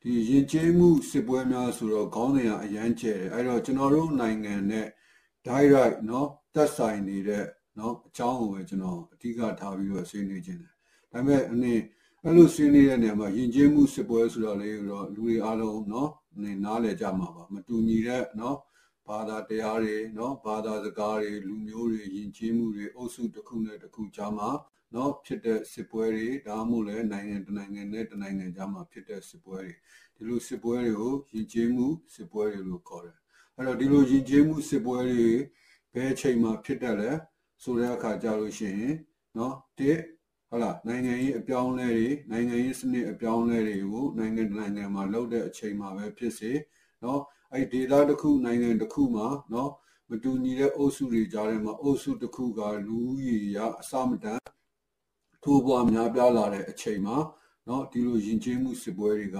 [0.00, 4.88] ဒီရင်ကျေးမှုစစ်ပွဲများဆိုတော့ခေါင်းစဉ်ကအရန်ကျဲတယ်အဲ့တော့ကျွန်တော်တို့နိုင်ငံနဲ့
[5.46, 7.44] direct เนาะသက်ဆိုင်နေတဲ့
[7.76, 10.72] เนาะအကြောင်းကိုပဲကျွန်တော်အဓိကထားပြီးတော့ဆွေးနွေးခြင်းတယ်
[11.12, 11.74] ဒါပေမဲ့အနေ
[12.22, 16.08] အဲ့လိုဆွေးနွေးတဲ့နေရာမှာယဉ်ကျေးမှုစစ်ပွဲဆိုတော့လေတော့လူတွေအားလုံးเนาะ
[16.42, 18.56] နေနားလည်ကြမှာပါမတူညီတဲ့เนาะ
[19.08, 24.50] ဘာသာတရားတွေเนาะဘာသာစကားတွေလူမျိုးတွေယဉ်ကျေးမှုတွေအုပ်စုတစ်ခုနဲ့တစ်ခုကြားမှာ
[24.92, 29.72] เนาะဖြစ်တဲ့စစ်ပွဲတွေဒါမှမဟုတ်လည်းနိုင်ငံတစ်နိုင်ငံနဲ့တစ်နိုင်ငံကြားမှာဖြစ်တဲ့စစ်ပွဲတွေ
[30.16, 33.18] ဒီလိုစစ်ပွဲတွေကိုယဉ်ကျေးမှုစစ်ပွဲတွေလို့ခေါ်တယ်
[33.56, 35.28] အဲ့တော့ဒီလိုယဉ်ကျေးမှုစစ်ပွဲတွေ
[35.94, 37.10] ဘယ်အချိန်မှာဖြစ်တတ်လဲ
[37.62, 38.94] ဆိုတဲ့အခါကြလို့ရှိရင်
[39.34, 39.98] เนาะတစ်
[40.50, 46.52] ဟုတ်လားနိုင်ငံရေးအပြောင်းလဲတွေနိုင်ငံရေးစနစ်အပြောင်းလဲတွေကိုနိုင်ငံနိုင်ငံမှာလုပ်တဲ့အချိန်မှာပဲဖြစ်စေ
[47.02, 47.20] เนาะ
[47.52, 49.68] အဲ့ဒေတာတစ်ခုနိုင်ငံတစ်ခုမှာเนาะ
[50.10, 54.40] မတူညီတဲ့အုပ်စုတွေကြားထဲမှာအုပ်စုတစ်ခုကလူကြီးရအစမတန်
[55.42, 57.16] ထိုးပွားများပြားလာတဲ့အချိန်မှာ
[57.66, 59.38] เนาะဒီလိုယဉ်ကျေးမှုစစ်ပွဲတွေက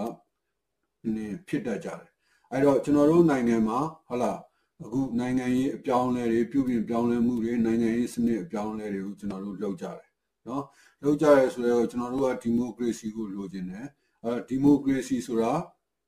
[1.14, 2.10] နည်းဖြစ်တတ်ကြတယ်
[2.50, 3.78] အဲ့တော့ကျွန်တော်တို့နိုင်ငံမှာ
[4.08, 4.38] ဟုတ်လား
[4.82, 10.08] အခုနိုင်ငံရေးအပြောင်းလဲတွေပြုပြင်ပြောင်းလဲမှုတွေနိုင်ငံရေးစနစ်အပြောင်းလဲတွေကိုကျွန်တော်တို့လုပ်ကြတယ်
[10.48, 10.64] နော်
[11.02, 13.86] လုပ်ကြရဲဆိုတော့ကျွန်တော်တို့ကဒီမိုကရေစီကိုလိုချင်တယ်
[14.24, 15.52] အဲဒီမိုကရေစီဆိုတာ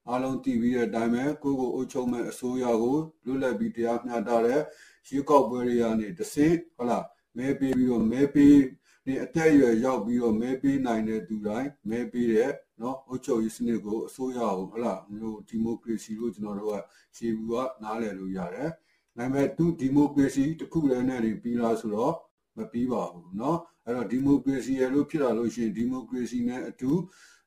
[0.08, 4.60] အားလုံးသိပြီးတဲ့အတိုင်းပဲကိုကိုအုပ်ချုပ်မဲ့အစိုးရကိုလွတ်လပ်ပြီးတရားမျှတတဲ့
[5.08, 7.04] ရွေးကောက်ပွဲတွေကနေတဆင့်ဟုတ်လား
[7.36, 8.56] မဲပေးပြီးတော့မဲပေး
[9.04, 16.76] ဒီအတက်အရွယ်ရောက်ပြီးတော့မဲပေးနိုင်တဲ့သူတိုင်းမဲပေးတဲ့နော်အုပ်ချုပ်ရေးစနစ်ကိုအစိုးရကိုဟုတ်လားမျိုးဒီမိုကရေစီလို့ကျွန်တော်တို့က
[17.16, 18.70] ရှေ့ဘူးကနားလည်လို့ရတယ်။
[19.16, 22.14] ဒါပေမဲ့သူဒီမိုကရေစီတစ်ခုလည်းနဲ့ပြီးလားဆိုတော့
[22.56, 26.91] မပြီးပါဘူးเนาะ အဲ့တော့ဒီမိုကရေစီရလို့ဖြစ်လာလို့ရှိရင်ဒီမိုကရေစီနဲ့အတူ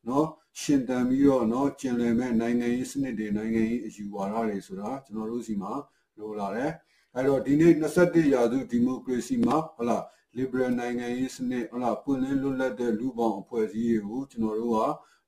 [0.08, 0.26] နော်
[0.60, 5.72] ရှင်တန်ပြီးတော့နော်ကျင်လည်မဲ့နိုင်ငံရေးစနစ်တွေနိုင်ငံရေးအယူဝါဒတွေဆိုတာကျွန်တော်တို့စီမှာ
[6.18, 6.72] လိုလာတယ်
[7.14, 9.98] အဲ့တော့ဒီနေ့21ရာစုဒီမိုကရေစီမှာဟလာ
[10.36, 14.78] liberal နိုင်ငံရေးစနစ်ဟလာပွင့်လင်းလွတ်လပ်တဲ့လူပေါင်းအဖွဲ့အစည်းတွေကိုကျွန်တော်တို့က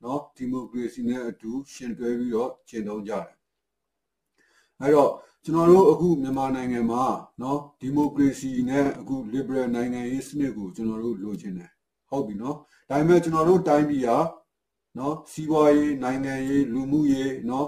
[0.05, 3.37] နော်ဒီမိုကရေစီနဲ့အတူရှင်တွဲပြီးတော့ကျင့်သုံးကြတယ်
[4.81, 5.11] အဲ့တော့
[5.46, 7.04] ကျွန်တော်တို့အခုမြန်မာနိုင်ငံမှာ
[7.40, 11.72] เนาะဒီမိုကရေစီနဲ့အခု liberal နိုင်ငံရေးစနစ်ကိုကျွန်တော်တို့လိုချင်တယ်
[12.10, 12.56] ဟုတ်ပြီเนาะ
[12.90, 14.18] ဒါပေမဲ့ကျွန်တော်တို့တိုင်းပြည်ဟာ
[14.96, 17.66] เนาะစီးပွားရေးနိုင်ငံရေးလူမှုရေးเนาะ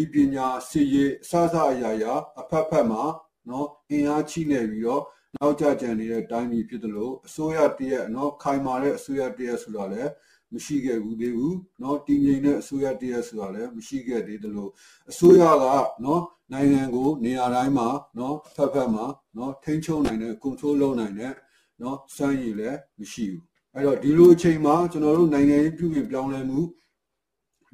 [0.00, 3.02] ဤပညာစစ်ရေးအစအစအရာရာအဖက်ဖက်မှာ
[3.46, 5.02] เนาะအင်အားချိနေပြီးတော့
[5.36, 10.10] နောက်ကျကျန်နေတဲ့တိုင်းပြည်ဖြစ်တယ်လို့အစိုးရတရက်เนาะခိုင်မာတဲ့အစိုးရတရက်ဆိုတာလည်း
[10.52, 14.70] မရှိခဲ့ဘူးသေးဘူးเนาะတည်ငြိမ်တဲ့အစိုးရတရက်ဆိုတာလည်းမရှိခဲ့သေးတယ်လို့
[15.10, 15.64] အစိုးရက
[16.02, 16.20] เนาะ
[16.52, 21.32] နိုင်ငံကိုနေရာတိုင်းမှာเนาะဖက်ဖက်မှာเนาะထိန်းချုပ်နိုင်တဲ့ control လုပ်နိုင်တဲ့
[21.80, 23.44] เนาะစွမ်းရည်လည်းမရှိဘူး
[23.74, 26.60] အဲ့တော့ဒီလိုအချိန်မှာကျွန်တော်တို့နိုင်ငံရေးပြုပြင်ပြောင်းလဲမှု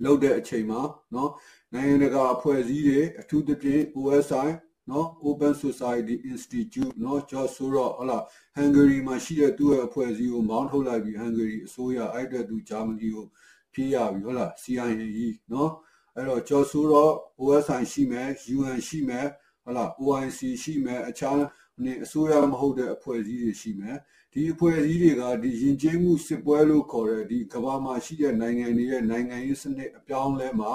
[0.04, 0.80] လုပ်တဲ့အချိန်မှာ
[1.12, 1.30] เนาะ
[1.74, 4.48] နိုင်ငံတကာအဖွဲ့အစည်းတွေအထူးသဖြင့် OSI
[4.89, 8.17] နော် Open Society Institute နော် George Soros ဟလာ
[8.55, 13.25] ဟန်ဂေရီမှာရှိတဲ့သူ့ရဲ့အဖွဲ့အစည်းကိုမောင်းထုတ်လိုက်ပြီးဟန်ဂေရီအစိုးရအဲ့တဲ့သူဂျာမနီကို
[13.73, 15.71] ပြေးရပြီဟုတ်လား CIA နော်
[16.15, 19.27] အဲ့တော့ George Soros OSI ရှိမယ် UN ရှိမယ်
[19.63, 21.39] ဟုတ်လား OIC ရှိမယ်အခြား
[21.83, 23.97] နေအစိုးရမဟုတ်တဲ့အဖွဲ့အစည်းတွေရှိမယ်
[24.33, 30.71] ဒီအဖွဲ့အစည်းတွေကဒီယဉ်ကျေးမှုစစ်ပွဲလို့ခေါ်တဲ့ဒီကမ္ဘာမှာရှိတဲ့နိုင်ငံတွေရဲ့နိုင်ငံရေးစနစ်အပြောင်းလဲမှာ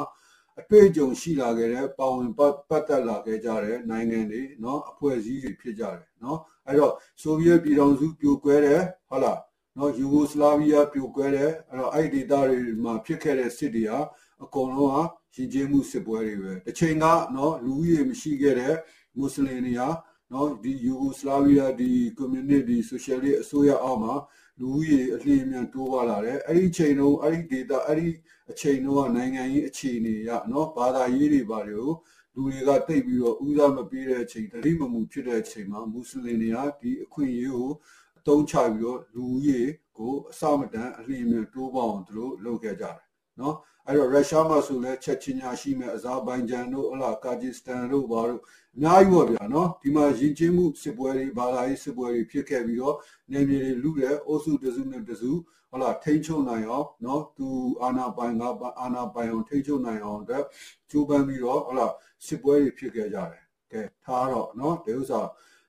[0.60, 9.40] အတွေ့အကြုံရှိလာခဲ့တဲ့ပါဝင်ပတ်သက်လာခဲ့ကြတဲ့နိုင်ငံတွေเนาะအဖွဲ့အစည်းတွေဖြစ်ကြတယ်เนาะအဲ့တော့ဆိုဗီယက်ပြည်ထောင်စုပြိုကွဲတယ်ဟုတ်လား
[9.76, 14.00] เนาะယူဂိုစလာဗီးယားပြိုကွဲတယ်အဲ့တော့အဲ့ဒီဒေသတွေမှာဖြစ်ခဲ့တဲ့စစ်တွေဟာ
[14.44, 18.76] အကုန်လုံးဟာရှင်ကျေးမှုစစ်ပွဲတွေပဲတစ်ချိန်ကเนาะလူဦးရေမရှိခဲ့တဲ့
[19.18, 19.90] မွတ်စလင်တွေဟာ
[20.30, 24.14] เนาะဒီယူဂိုစလာဗီးယားဒီကွန်မြူနတီဆိုရှယ်လစ်အစိုးရအောက်မှာ
[24.60, 28.10] လူဦးရေအလျင်မြန်တိုးပွားလာတယ်အဲ့ဒီချိန်တုန်းအဲ့ဒီဒေတာအဲ့ဒီ
[28.51, 31.93] အချိန်တုန်းကနိုင်ငံရေးအခြေအနေရနော်ဘာသာရေးတွေဘာတွေကို
[32.35, 37.73] လူတွေကတိတ်ပြီးတော့ဦးစားမပေးတဲ့အချိန်တတိမမူဖြစ်တဲ့အချိန်မှာမွတ်စလင်တွေကဒီအခွင့်အရေးကို
[38.19, 39.61] အသုံးချပြီးတော့လူဦးရေ
[39.99, 42.99] ကိုအစမတန်အလျင်မြန်တိုးပေါအောင်သူတို့လုပ်ခဲ့ကြတယ်
[43.41, 43.57] နော်
[43.87, 48.43] အဲ့တော့ရုရှားမှာဆိုလဲချက်ချင်းညာရှိမဲ့အဇာဘိုင်ဂျန်တို့ဟလာကာဂျီစတန်တို့ဘာတို့
[48.77, 52.97] အများကြီးပေါ့ဗျာနော်ဒီမှာယဉ်ကျေးမှုစစ်ပွဲတွေဘာသာရေးစစ်ပွဲတွေဖြစ်ခဲ့ပြီးတော့
[53.33, 55.33] နေမြေတွေလူတဲ့အုပ်စုတစုနဲ့တစု
[55.71, 57.49] ဟုတ်လားထိချုံနိုင်အောင်နော်သူ
[57.83, 58.49] အာနာပိုင်ငါ
[58.81, 60.45] အာနာပိုင်အောင်ထိချုံနိုင်အောင်အတွက်
[60.91, 61.93] ကြိုးပမ်းပြီးတော့ဟုတ်လား
[62.27, 65.21] စစ်ပွဲတွေဖြစ်ခဲ့ကြတယ်ကဲထားတော့နော်ဒီဥစ္စာ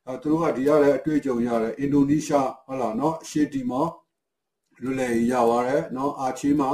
[0.05, 3.88] အဲသူတို့ကဒီရတဲ့အတွေ့အကြုံရတယ်အင်ဒိုနီးရှားဟုတ်လားနော်အရှေ့တီမော
[4.83, 6.69] လူလည်ရပါတယ်နော်အာချီမှာ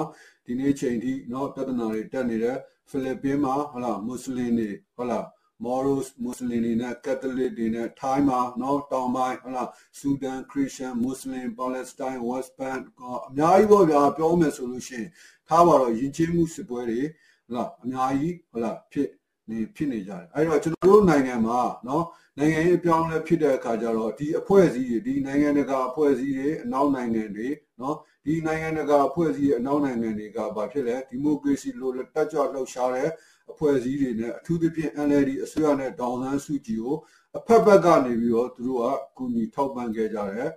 [0.45, 2.57] ဒီနေ့ချိန်ထိနော်ပြဿနာတွေတက်နေတယ်
[2.89, 5.25] ဖိလစ်ပင်းမှာဟုတ်လားမွတ်စလင်တွေဟုတ်လား
[5.63, 15.09] Moros မွတ်စလင်တွေနဲ့ Catholic တွေနဲ့ Thai မှာနော်တောင်ပိုင်းဟုတ်လား Sudan Christian Muslim Palestine West Bank အများကြီးပေါ့ဗျာပြောမယ်ဆိုလို့ရှိရင်
[15.47, 17.01] ထားပါတော့ယဉ်ကျေးမှုစစ်ပွဲတွေ
[17.45, 19.09] ဟုတ်လားအများကြီးဟုတ်လားဖြစ်
[19.49, 22.05] နေဖြစ်နေကြတယ်အဲ့တော့ကျွန်တော်တို့နိုင်ငံမှာနော်
[22.37, 27.49] နိုင်ငံရေးအပြောင်းလဲဖြစ်တဲ့အခါကျတော့ဒီအဖွဲ့အစည်းတွေဒီနိုင်ငံတကာအဖွဲ့အစည်းတွေအနောက်နိုင်ငံတွေ
[27.81, 33.09] နော်ဒီနိုင်ငံတကာအဖွဲ့အစည်းတွေအနောက်နိုင်ငံတွေကဘာဖြစ်လဲဒီမိုကရေစီလိုတက်ကြွလှုပ်ရှားတဲ့
[33.51, 36.97] အဖွဲ့အစည်းတွေနဲ့အထူးသဖြင့် NLD အစိုးရနဲ့ဒေါ်ဆန်းစုကြည်ကို
[37.37, 40.51] အဖက်ဖက်ကနေပြီးတော့သူတို့ကကူညီထောက်ပံ့ခဲ့ကြတယ်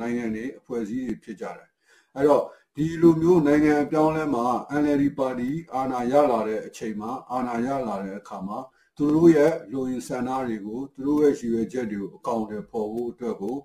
[0.00, 1.68] နိုင်ငံတွေအဖွဲ့အစည်းတွေဖြစ်ကြတယ်
[2.16, 2.44] အဲ့တော့
[2.76, 4.46] ဒီလိုမျိုးနိုင်ငံအပြောင်းလဲမှာ
[4.82, 8.58] NLD ပါတီအာဏာရလာတဲ့အချိန်မှာအာဏာရလာတဲ့အခါမှာ
[8.96, 13.56] သူတို့ရဲ့လူရင်းဆန္ဒတွေကိုသူတို့ရဲ့ရည်ရွယ်ချက်တွေကိုအကောင့်တွေပေါ်ဖို့အတွက်ကို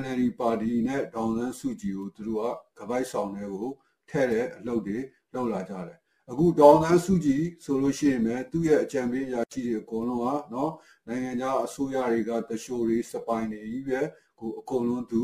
[0.00, 2.40] NLD ပါတီနဲ့ဒေါန်ဆန်းစုကြည်ကိုသူတို့
[2.78, 3.68] ကကပိုက်ဆောင်တွေကို
[4.10, 4.98] ထဲ့တဲ့အလုပ်တွေ
[5.34, 10.72] လုပ်လာကြတယ် အခုဒေါန်ဆန်းစုကြည်ဆိုလို့ရှိရင်ပဲသူ့ရဲ့အကြံပေးအရာရှိတွေအကုန်လုံးကနော်
[11.08, 14.00] နိုင်ငံခြားအစိုးရတွေကတရှိုးတွေစပိုင်တွေကြီးပဲ
[14.38, 15.22] ကိုအကုန်လုံးသူ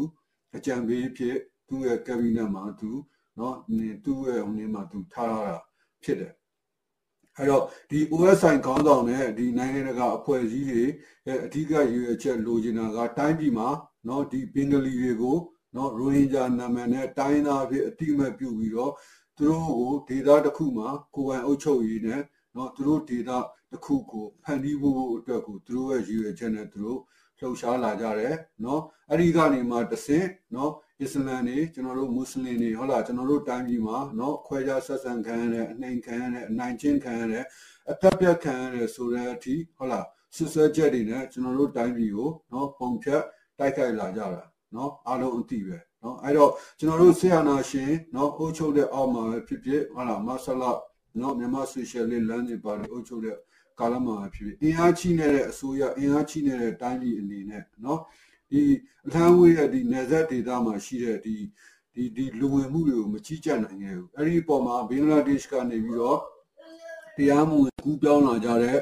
[0.56, 1.36] အကြံပေးဖြစ်
[1.68, 2.90] သူ့ရဲ့ကက်ဘိနက်မှာသူ
[3.38, 3.56] နော်
[4.04, 5.58] သူ့ရဲ့ဟိုနေမှာသူထားရတာ
[6.02, 6.34] ဖြစ်တယ်
[7.36, 10.82] အဲ့တော့ဒီ OSI ခေါင်းဆောင်နဲ့ဒီနိုင်ငံတကာအဖွဲ့အစည်းတွေ
[11.26, 13.68] ရဲ့အဓိကရည်ရွယ်ချက်လိုချင်တာကတိုင်းပြည်မှာ
[14.08, 15.38] နော်ဒီဘင်္ဂလီတွေကို
[15.76, 18.92] နော်ရိုဟင်ဂျာနာမည်နဲ့တိုင်းသားဖြစ်အတိအမဲ့ပြုပြီးတော့
[19.40, 22.22] သူတို့ကိုဒေတာတစ်ခုမှာကိုယ်ပိုင်အုပ်ချုပ်ရေးနဲ့
[22.56, 23.38] နော်သူတို့ဒေတာ
[23.70, 27.00] တစ်ခုကိုဖန်တီးဖို့အတွက်ကိုသူတို့ရဲ့ရည်ရွယ်ချက်နဲ့သူတို့
[27.38, 30.24] လှုပ်ရှားလာကြတယ်နော်အဲ့ဒီကနေမှတဆင်
[30.54, 37.44] နော်အစ္စလာမ်တွေကျွန်တော်တို့မွတ်စလင်တွေဟုတ်လားကျွန်တော်တို့တိုင်းပြည်မှာနော်ခွဲခြားဆက်ဆံခံရတဲ့အနှိမ်ခံရတဲ့အနိုင်ကျင့်ခံရတဲ့
[37.90, 43.22] အသက်ပြတ်ခံရတဲ့ဆိုတဲ့အထိဟုတ်လားဆွဆွဲချက်တွေနဲ့ကျွန်တော်တို့တိုင်းပြည်ကိုနော်ပုံဖြတ်
[43.58, 44.42] တိုက်ခိုက်လာကြတာ
[44.74, 50.62] နော်အားလုံးအသိပဲ နော်အဲ့တော့ကျွန်တော်တို့ဆရာနာရှင်နော်အုပ်ချုပ်တဲ့အောက်မှာဖြစ်ဖြစ်ဟုတ်လားမဆလ
[51.20, 53.36] နော်မြန်မာဆိုရှယ်လစ်လမ်းတွေပါလို့အုပ်ချုပ်တဲ့
[53.80, 58.00] ကာလမှာဖြစ်ဖြစ်အင်အားကြီးနေတဲ့အစိုးရအင်အားကြီးနေတဲ့တိုင်းပြည်အနေနဲ့နော်
[58.50, 58.60] ဒီ
[59.06, 61.34] အထမ်းဝေးရဲ့ဒီနယ်စပ်ဒေသမှာရှိတဲ့ဒီ
[61.94, 66.18] ဒီဒီလူဝင်မှုတွေကိုမကြီးကြပ်နိုင်ခဲ့ဘူးအဲ့ဒီအပေါ်မှာဘင်္ဂလားဒေ့ရှ်ကနေပြီးတော့
[67.16, 68.78] တရားမဝင်ကူးပြောင်းလာကြတဲ့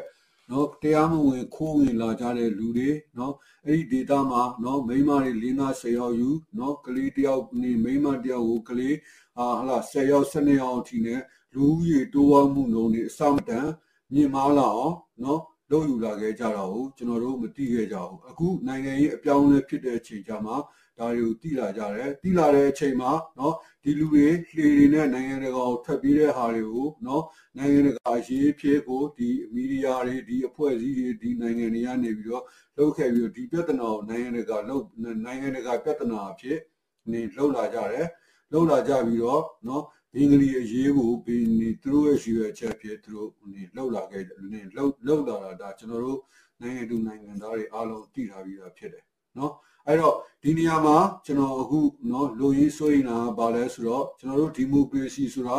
[0.51, 3.35] နော်တရားမဝင်ခိုးဝင်လာကြတဲ့လူတွေနော်
[3.67, 8.97] အဲ့ဒီဒေတာမှာနော်မိန်းမတွေ၄၅၁၀ယောက်ယူနော်ကလေးတယောက်နေမိန်းမတယောက်ကိုကလေး
[9.37, 11.21] ဟာဟလာ၁၀ယောက်၁၂ယောက်အထိနဲ့
[11.55, 13.67] လူဦးရေတိုးဝမှုနှုန်းတွေအစမတန်
[14.13, 20.57] မြင့်မားလာအောင်နော်လုပ်ယူလာခဲ့ကြတာကိုကျွန်တော်တို့မသိခဲ့ကြဘူးအခုနိုင်ငံရေးအပြောင်းအလဲဖြစ်တဲ့အချိန်ကြမှာ
[21.00, 27.24] ဒါတွေကိုသိလာကြတယ်သိလာတဲ့အချိန်မှာเนาะဒီလူတွေလှေတွေနဲ့နိုင်ငံတကာကိုထွက်ပြေးတဲ့ဟာတွေကိုเนาะ
[27.58, 32.44] နိုင်ငံတကာရေးဖြစ်ကိုဒီမီဒီယာတွေဒီအဖွဲ့အစည်းတွေဒီနိုင်ငံတွေကနေပြီးတော့
[32.78, 34.86] လှုပ်ခဲ့ပြီးတော့ဒီပြဿနာကိုနိုင်ငံတကာလှုပ်
[35.26, 36.60] နိုင်ငံတကာပြဿနာအဖြစ်
[37.12, 38.08] နေလှုပ်လာကြတယ်
[38.52, 39.84] လှုပ်လာကြပြီးတော့เนาะ
[40.14, 46.20] ဘင်္ဂလီအရေးကိုဘင်နေသူတို့ရဲ့ရှိရချက်ဖြစ်သူတို့နေလှုပ်လာခဲ့နေလှုပ်လှုပ်လာတာဒါကျွန်တော်တို့
[46.62, 49.04] နိုင်ငံသူနိုင်ငံသားတွေအားလုံးသိထားပြီးသားဖြစ်တယ်
[49.36, 49.52] เนาะ
[49.88, 55.58] အဲ့တော့ဒီနေရာမှာကျွန်တော်အခုเนาะလူကြီးဆိုရင်လာပါလဲဆိုတော့ကျွန်တော်တို့ဒီမိုကရေစီဆိုတာ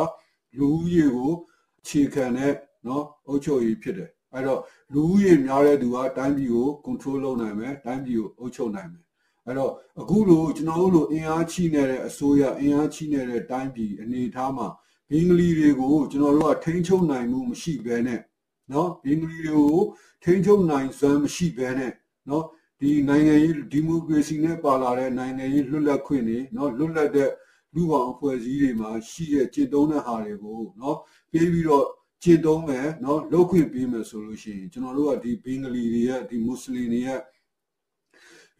[0.57, 1.33] လူဦးရေကို
[1.81, 2.53] အခြေခံတဲ့
[2.85, 4.61] เนาะအုပ်ချုပ်ရေးဖြစ်တယ်အဲ့တော့
[4.93, 9.03] လူဦးရေများတဲ့သူကတိုင်းပြည်ကို control လုပ်နိုင်မယ်တိုင်းပြည်ကိုအုပ်ချုပ်နိုင်မယ်
[9.45, 14.67] အဲ့တော့အခုလိုကျွန်တော်တို့လိုအင်အားချိနေတဲ့အစိုးရအင်အားချိနေတဲ့တိုင်းပြည်အနေအထားမှာ
[15.09, 18.21] ဘင်္ဂလီတွေကိုကျွန်တော်တို့ကထိန်းချုပ်နိုင်မှုမရှိဘဲနဲ့
[18.69, 19.83] เนาะဘင်္ဂလီတွေကို
[20.23, 21.91] ထိန်းချုပ်နိုင်စွမ်းမရှိဘဲနဲ့
[22.27, 22.43] เนาะ
[22.79, 27.31] ဒီနိုင်ငံရေးဒီမိုကရေစီနဲ့ပါလာတဲ့နိုင်ငံရေးလွတ်လပ်ခွင့်တွေเนาะလွတ်လပ်တဲ့
[27.73, 30.95] လူ့ဘောင်အဖွဲ့အစည်းတွေမှာရှိတဲ့ကျင့်သုံးတဲ့ဟာတွေကိုเนาะ
[31.31, 31.85] ပေးပြီးတော့
[32.23, 37.21] ကျင့်သုံးမယ်เนาะလုပ်ခွင့်ပေးမယ်ဆိုလို့ရှိရင်ကျွန်တော်တို့ကဒီဘင်္ဂလီတွေရဲ့ဒီမွတ်စလင်တွေရဲ့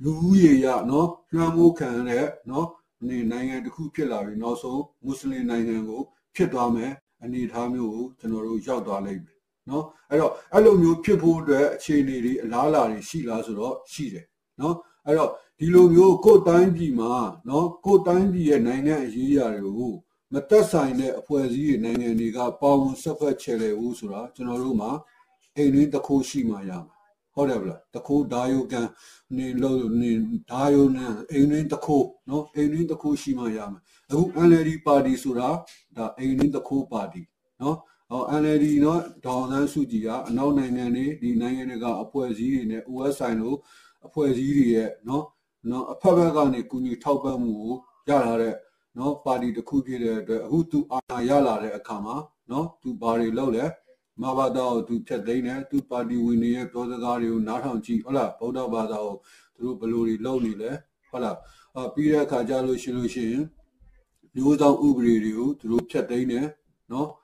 [0.04, 2.68] လူဦးရေရနော်လွှမ်းမိုးခံတဲ့နော်
[3.08, 6.02] နေနိုင်ငံတစ်ခုဖြစ်လာပြီနောက်ဆုံးမွတ်စလင်နိုင်ငံကို
[6.36, 6.92] ဖြစ်သွားမယ်
[7.24, 9.38] အနေအထားမျိုးကိုကျွန်တော်တို့ရောက်သွားလိမ့်မယ်
[9.71, 14.27] နော်အဲ့တော့အဲ့လိုမျိုးဖြစ်ဖို့အတွက်အခြေအနေတွေအလားအလာတွေရှိလားဆိုတော့ရှိတယ်
[14.61, 17.13] နော်အဲ့တော့ဒီလိုမျိုးကိုယ်တိုင်းပြည်မှာ
[17.49, 19.95] နော်ကိုယ်တိုင်းပြည်ရဲ့နိုင်ငံအရေးအရာတွေကို
[20.33, 24.91] မသက်ဆိုင်တဲ့အဖွဲ့အစည်းတွေနိုင်ငံတွေကပါဝင်ဆက်ဖက်ချယ်လေဘူးဆိုတာကျွန်တော်တို့မှာ
[25.57, 26.95] အိမ်ရင်းတစ်ခုရှိမှရမှာ
[27.35, 28.89] ဟုတ်တယ်ဗလားတခိုးဓာယုကန်
[29.37, 30.13] နေလို့နေ
[30.51, 35.49] ဓာယုနဲ့အိမ်ရင်းတခိုးနော်အိမ်ရင်းတခိုးရှိမှရမယ်အခု NLD ပါတီဆိုတာ
[35.97, 37.23] ဒါအိမ်ရင်းတခိုးပါတီ
[37.63, 37.77] နော်
[38.13, 43.57] ဟော NLD နော်ဒေါ်နန်းစုကြည်ကအနောက်နိုင်ငံတွေဒီနိုင်ငံတွေကအဖွဲ့အစည်းတွေနဲ့ OSI လို့
[44.07, 45.25] အဖွဲ့အစည်းတွေရဲ့နော်
[45.71, 47.75] နော်အဖက်ဘက်ကနေကူညီထောက်ပံ့မှုကို
[48.09, 48.55] ရလာတဲ့
[48.99, 52.17] နော်ပါတီတစ်ခုဖြစ်တဲ့အတွက်အခုသူအာဏာရလာတဲ့အခါမှာ
[52.51, 53.65] နော်သူဘာတွေလုပ်လဲ
[54.23, 59.15] မဘာသာကိုသူဖြတ်သိမ်းတယ်သူပါတီဝင်တွေရဲ့ပြောစကားတွေကိုနားထောင်ကြည့်ဟုတ်လားဗုဒ္ဓဘာသာကို
[59.57, 60.71] သူတို့ဘယ်လိုတွေလုပ်နေလဲ
[61.11, 61.37] ဟုတ်လား
[61.77, 63.45] အပြီးတဲ့အခါကျလို့ရှိလို့ရှိရင်
[64.35, 66.47] မျိုးဆောင်ဥပဒေတွေကိုသူတို့ဖြတ်သိမ်းတယ်
[66.93, 67.20] နော်အ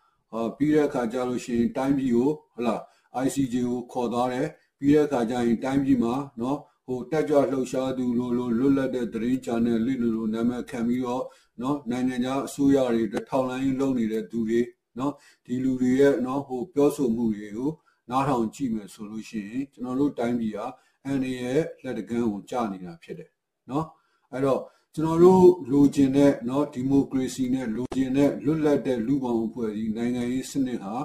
[0.56, 2.80] ပြီးတဲ့အခါကျလို့ရှိရင်တိုင်းပြည်ကိုဟုတ်လား
[3.24, 11.24] ICJ ကိုခေါ်သွားတယ်ပြီးတဲ့အခါကျရင်တိုင်းပြည်မှာနော်ဟိုတက်ကြွလှုပ်ရှားသူလိုလိုလွတ်လပ်တဲ့သတင်းချန်နယ်လိလိုလိုနာမည်ခံပြီးတော့
[11.60, 14.60] နော်နိုင်ငံခြားအစိုးရတွေထောက်လိုင်းလုပ်နေတဲ့သူတွေ
[14.98, 15.12] နော်
[15.46, 17.70] ဒီလူတွေရဲ့နော်ဟိုပြောဆိုမှုတွေကို
[18.10, 20.66] နားထောင်ကြည့်မယ်ဆိုလို့ရှိရင်ကျွန်တော်တို့တိုင်းပြည်ဟာ
[21.04, 23.30] အန်ရဲ့လက်တကန်းကိုကြာနေတာဖြစ်တယ်
[23.70, 23.86] နော်
[24.32, 24.60] အဲ့တော့
[24.95, 30.95] ကျွန်တော်တို့လိုချင်တဲ့เนาะဒီမိုကရေစီနဲ့လိုချင်တဲ့လွတ်လပ်တဲ့လူ့ဘောင်အဖွဲ့အစည်းနိုင်ငံရေးစနစ်ဟာ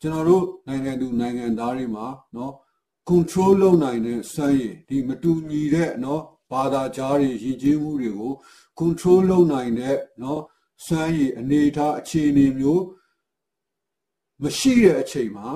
[0.00, 2.52] ကျွန်တော်တို့နိုင်ငံသူနိုင်ငံသားတွေမှာเนาะ
[3.08, 8.32] control လုပ်နိုင်တဲ့စွမ်းရည်ဒီမတူညီတဲ့เนาะဘာသာကြားတွေရည်ကြီးမှုတွေကို
[8.78, 10.40] control လုပ်နိုင်တဲ့เนาะ
[10.86, 12.82] စွမ်းရည်အနေအထားအခြေအနေမျိုး
[14.42, 15.48] မရှိတဲ့အချိန်မှာ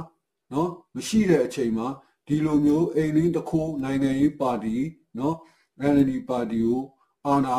[0.50, 1.87] เนาะမရှိတဲ့အချိန်မှာ
[2.26, 4.76] ဒီလိုမျိုးအိမ်ရင်းတစ်ခုနိုင်ငံရေးပါတီ
[5.16, 5.35] เนาะ
[5.92, 6.83] NLD ပါတီကို
[7.27, 7.57] အာဏာ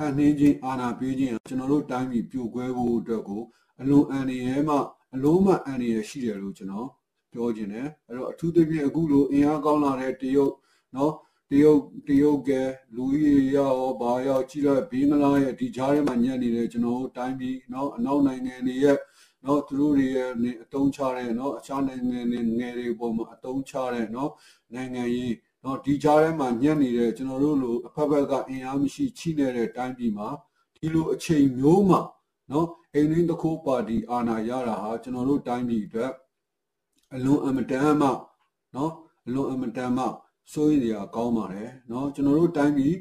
[0.00, 3.42] အနှင်းချင်းအာဏာပေးခြင်းကျွန်တော်တို့တိုင်းပြည်ပြိုကွဲဖို့အတွက်ကို
[3.80, 4.76] အလွန်အန္တရာယ်မှ
[5.14, 6.88] အလုံးမအန္တရာယ်ရှိတယ်လို့ကျွန်တော်
[7.32, 10.54] ပြောခြင်းတယ်အဲ့တော့အထူးသဖြင့်အခုလိုအင်အားကောင်းလာတဲ့တရုတ်
[10.96, 11.12] နော်
[11.50, 12.50] တရုတ်တရုတ်က
[12.96, 18.98] လူကြီးရောဘာရောကြီးတော့ဘင်္ဂလားရဲ့ဒီကြားထဲမှာညံ့နေတယ်ကျွန်တော်တို့တိုင်းပြည်နော်အနောက်နိုင်ငံတွေရဲ့
[19.44, 20.30] နော်သူတို့တွေရဲ့
[20.64, 24.30] အတုံးချတဲ့နော်အခြားနိုင်ငံတွေငယ်တွေပေါ်မှာအတုံးချတဲ့နော်
[24.74, 30.28] နိုင်ငံရေး နော်ဒီကြားထဲမှာညံ့နေတဲ့ကျွန်တော်တို့လိုအဖက်ဖက်ကအင်အားမရှိချိနေတဲ့တိုင်းပြည်မှာ
[30.76, 32.00] ဒီလိုအချိန်မျိုးမှာ
[32.50, 36.12] နော်အိမ်ရင်းတစ်ခုပါတီအာဏာရတာဟာကျွန်တော်တို့တိုင်းပြည်အတွက်
[37.14, 38.08] အလွန်အမတန်မှ
[38.74, 38.92] နော်
[39.26, 40.04] အလွန်အမတန်မှ
[40.52, 42.94] စိုးရိမ်စရာကောင်းပါတယ်နော်ကျွန်တော်တို့တိုင်းပြည်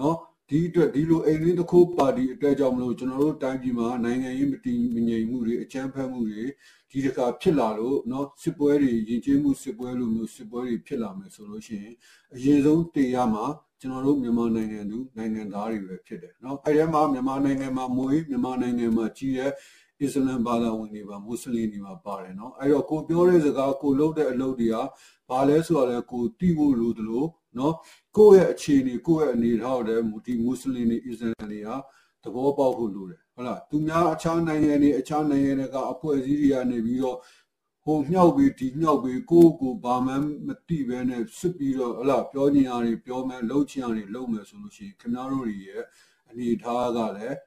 [0.00, 0.16] နော်
[0.49, 6.43] ဒီအတွက်ဒီလိုအိမ်ရင်းတစ်ခုပါတီအတွက်ကြောင့်မလို့ကျွန်တော်တို့တိုင်းပြည်မှာနိုင်ငံရေးမတည်မငြိမ်မှုတွေအကြမ်းဖက်မှုတွေ
[6.91, 11.95] ဒီတခါဖြစ်လာလို့เนาะစစ်ပွဲတွေရင်ကျေးမှုစစ်ပွဲလိုမျိုးစစ်ပွဲတွေဖြစ်လာမယ်ဆိုလို့ရှိရင်
[12.35, 13.45] အရင်ဆုံးတည်ရမှာ
[13.81, 19.51] ကျွန်တော်တို့မြန်မာနိုင်ငံသူနိုင်ငံသားတွေပဲဖြစ်တယ်เนาะအဲ့ဒီမှာမြန်မာနိုင်ငံမှာမွေးမြန်မာနိုင်ငံမှာကြီးတဲ့
[20.01, 24.75] အစ္စလမ်ဘာသာဝင်တွေပါမွတ်စလင်တွေပါပါတယ်เนาะအဲ့တော့ကိုပြောတဲ့စကားကိုလုပ်တဲ့အလုပ်တွေက
[25.29, 27.23] ဘာလဲဆိုတော့လေကိုတိဖို့လိုသလို
[27.58, 27.74] နော်
[28.16, 31.76] ကိုယ့်ရဲ့အခြေအနေကိုယ့်ရဲ့အနေထားတွေဒီမွတ်စလင်တွေအစ္စလာမ်တွေဟာ
[32.22, 37.18] သဘောပေါက်ဖို့လိုတယ်ဟုတ်လားသူများအခြားနိုင်ငံတွေအခြားနိုင်ငံတွေကအဖွဲ့အစည်းတွေကနေပြီးတော့
[37.84, 40.12] ဟိုမြောက်ပြီးဒီမြောက်ပြီးကိုယ့်ကိုဘာမှ
[40.46, 45.84] မသိဘဲနဲ့စစ်ပြီးတော့ဟုတ်လားပြောချင်တာတွေပြောမှန်းလှုပ်ချင်တာတွေလှုပ်မယ်ဆိုလို့ရှိရင်ခင်ဗျားတို့တွေရဲ့
[46.30, 47.38] အနေထားကလည်း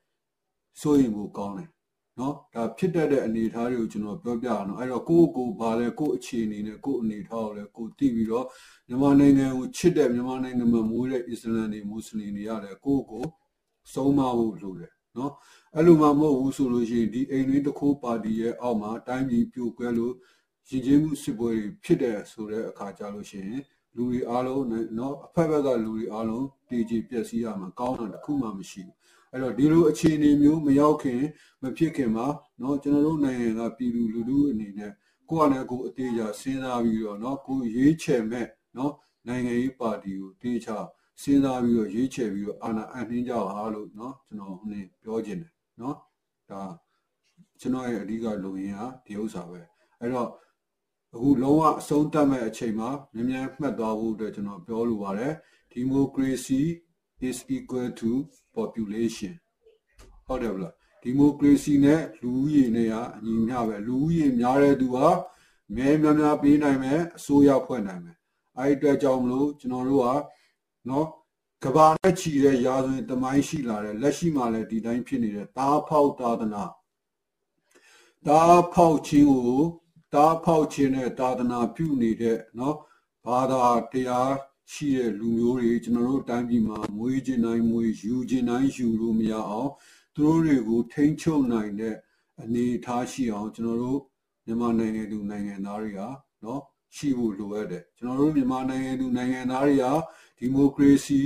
[0.82, 1.70] စိုးရင်ကိုကောင်းတယ်
[2.18, 8.46] နော်ဒါဖြစ်တတ်တဲ့အနေအထားတွေကိုကျွန်တော်ပြောပြအောင်နော်အဲ့တော့ကိုယ့်ကိုယ်ဘာလဲကိုယ့်အခြေအနေနဲ့ကိုယ့်အနေအထားကိုလည်းကိုယ်သိပြီးတော့
[8.88, 13.26] မြန်မာနိုင်ငံကိုချစ်တဲ့မြန်မာနိုင်ငံမှာမွေးတဲ့အစ္စလမ်တွေမွတ်စလင်တွေရတယ်ကိုယ့်ကို
[13.94, 15.34] ဆုံးမဖို့လိုတယ်နော်
[15.76, 20.14] အဲ့လိုမှမဟုတ်ဘူးဆိုလို့ရှိရင်ဒီအိမ်တွင်းတစ်ခုပါတီရဲ့အောက်မှာတိုင်းပြည်ပြိုကွဲလို့
[20.70, 23.64] ရင်ကျေးမှုစစ်ပွဲတွေဖြစ်တဲ့ဆိုတဲ့အခါကြလို့ရှိရင်
[23.96, 24.66] လူတွေအားလုံး
[24.98, 28.97] နော်အဖက်ဖက်ကလူတွေအားလုံးတည်ကြည်ပျက်စီးရမှာကောင်းတာတစ်ခုမှမရှိဘူး
[29.32, 31.22] အဲ့တော့ဒီလိုအခြေအနေမျိုးမရောက်ခင်
[31.62, 32.28] မဖြစ်ခင်မှာ
[32.60, 34.92] เนาะကျွန်တော်တို့နိုင်ငံကပြည်သူလူထုအနေနဲ့
[35.30, 38.92] ကိုယ့်အနေကိုအသေးချာစဉ်းစားပြီးတော့เนาะကိုရွေးချယ်မဲ့เนาะ
[39.28, 40.78] နိုင်ငံရေးပါတီကိုတေချာ
[41.22, 45.96] စဉ်းစားပြီးတော့ရွေးချယ်ပြီးတော့အာဏာအနှင်းကြပါလို့เนาะကျွန်တော်ဟိုနေပြောခြင်းတယ်เนาะ
[46.50, 46.62] ဒါ
[47.60, 49.60] ကျွန်တော်ရဲ့အဓိကလုံရင်းဟာဒီဥစ္စာပဲ
[50.00, 50.30] အဲ့တော့
[51.16, 55.34] အခုလုံးဝအဆုံးသတ်မဲ့အချိန်မှာမြန်မြန်မှတ်သွားဖို့အတွက်ကျွန်တော်ပြောလိုပါတယ်
[55.74, 56.64] democracy
[57.28, 58.12] is equal to
[58.58, 59.34] population
[60.28, 65.08] ဟုတ်တယ်ဗလားဒီမိုကရေစီနဲ့လူဦးရေနဲ့ကအညီမျှပဲလူဦးရေများတဲ့သူဟာ
[65.76, 68.18] မဲများများပေးနိုင်မယ်အစိုးရဖွဲ့နိုင်မယ်
[68.58, 70.08] အဲဒီအတွက်ကြောင့်မလို့ကျွန်တော်တို့က
[70.90, 71.08] နော်
[71.64, 76.64] ကဘာနဲ့ချီတဲ့ရာဇဝင်တမိုင်းရှိလာတယ်လက်ရှိမှာလည်းဒီတိုင်းဖြစ်နေတဲ့တားဖောက်သာသနာ
[78.28, 79.62] တားဖောက်ခြင်းကို
[80.14, 82.78] တားဖောက်ခြင်းနဲ့သာသနာပြုနေတဲ့နော်
[83.26, 84.32] ဘာသာတရား
[84.72, 89.72] ရှိတဲ့လူမျိုးတွေကျွန်တော်တို့အတိုင်းပြည်မှာမွေးခြင်းတိုင်းမွေးယူခြင်းတိုင်းယူလို့မရအောင်
[90.16, 91.96] သူတို့တွေကိုထိန်းချုပ်နိုင်တဲ့
[92.42, 94.00] အနေအထားရှိအောင်ကျွန်တော်တို့
[94.46, 96.02] မြန်မာနိုင်ငံလူနိုင်ငံသားတွေက
[96.44, 96.62] နော်
[96.96, 99.86] ရှိဖို့လိုအပ်တယ်ကျွန်တော်တို့မြန်မာနိုင်ငံလူနိုင်ငံသားတွေက
[100.38, 101.20] ဒီမိုကရေစီ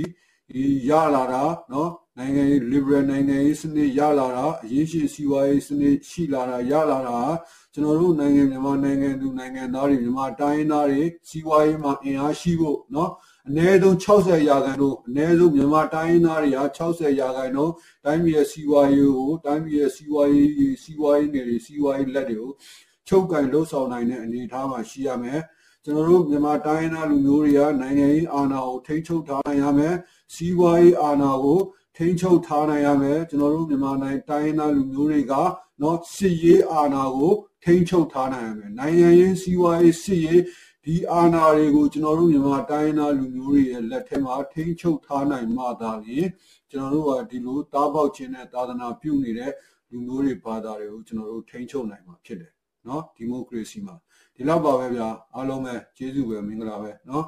[0.88, 7.18] ရလာတာနော်နိုင်ငံရေး liberal နိုင်ငံရေးစနစ်ရလာတာအရေးရှိစီးပွားရေးစနစ်ရှိလာတာရလာတာ
[7.72, 13.10] ကျွန်တော်တို့နိုင်ငံမြန်မာနိုင်ငံလူနိုင်ငံသားတွေမြန်မာတိုင်းသားတွေစီးပွားရေးမှာအင်အားရှိဖို့နော်
[13.48, 17.74] အနည်းဆုံး60ရာခိုင်နှုန်းအနည်းဆုံးမြန်မာတိုင်းသားတွေက60ရာခိုင်နှုန်း
[18.04, 20.50] တိုင်းပြည်ရဲ့စီးပွားရေးကိုတိုင်းပြည်ရဲ့စီးပွားရေး
[20.82, 22.52] စီးပွားရေးနယ်တွေစီးပွားရေးလက်တွေကို
[23.08, 25.40] ချုပ်ကန်လှုပ်ဆောင်နိုင်တဲ့အနေအထားမှာရှိရမယ်
[25.84, 29.94] ကျွန်တော်တို့မြန်မာတိုင်းသားလူမျိုးတွေကနိုင်ငံရေးအာဏာကိုထိန်းချုပ်ထားနိုင်ရမယ်
[30.34, 31.60] စီးပွားရေးအာဏာကို
[31.96, 35.34] ထိန်းချုပ်ထားနိုင်ရမယ်ကျွန်တော်တို့မြန်မာနိုင်ငံတိုင်းသားလူမျိုးတွေက
[35.82, 37.32] နော်စစ်ရေးအာဏာကို
[37.64, 40.40] ထိန်းချုပ်ထားနိုင်ရမယ်နိုင်ငံရေးစီးပွားရေးစစ်ရေး
[40.86, 46.28] ဒီအာဏာတွေကိုကျွန်တော်တို့မြန်မာတိုင်းသားလူမျိုးတွေရဲ့လက်ထက်မှာထိန်းချုပ်ထားနိုင်မှသာလျှင်
[46.70, 49.52] ကျွန်တော်တို့ကဒီလိုတားပေါက်ခြင်းနဲ့သာသနာပြုနေတဲ့
[49.90, 52.52] လူမျိုးတွေဘာသာတွေကိုကျွန်တော်တို့ထိန်းချုပ်နိုင်မှာဖြစ်တယ်
[52.86, 53.96] နော်ဒီမိုကရေစီမှာ
[54.34, 57.26] ဒီလောက်ပါပဲဗျာအားလုံးပဲကျေးဇူးပဲမင်္ဂလာပဲနော်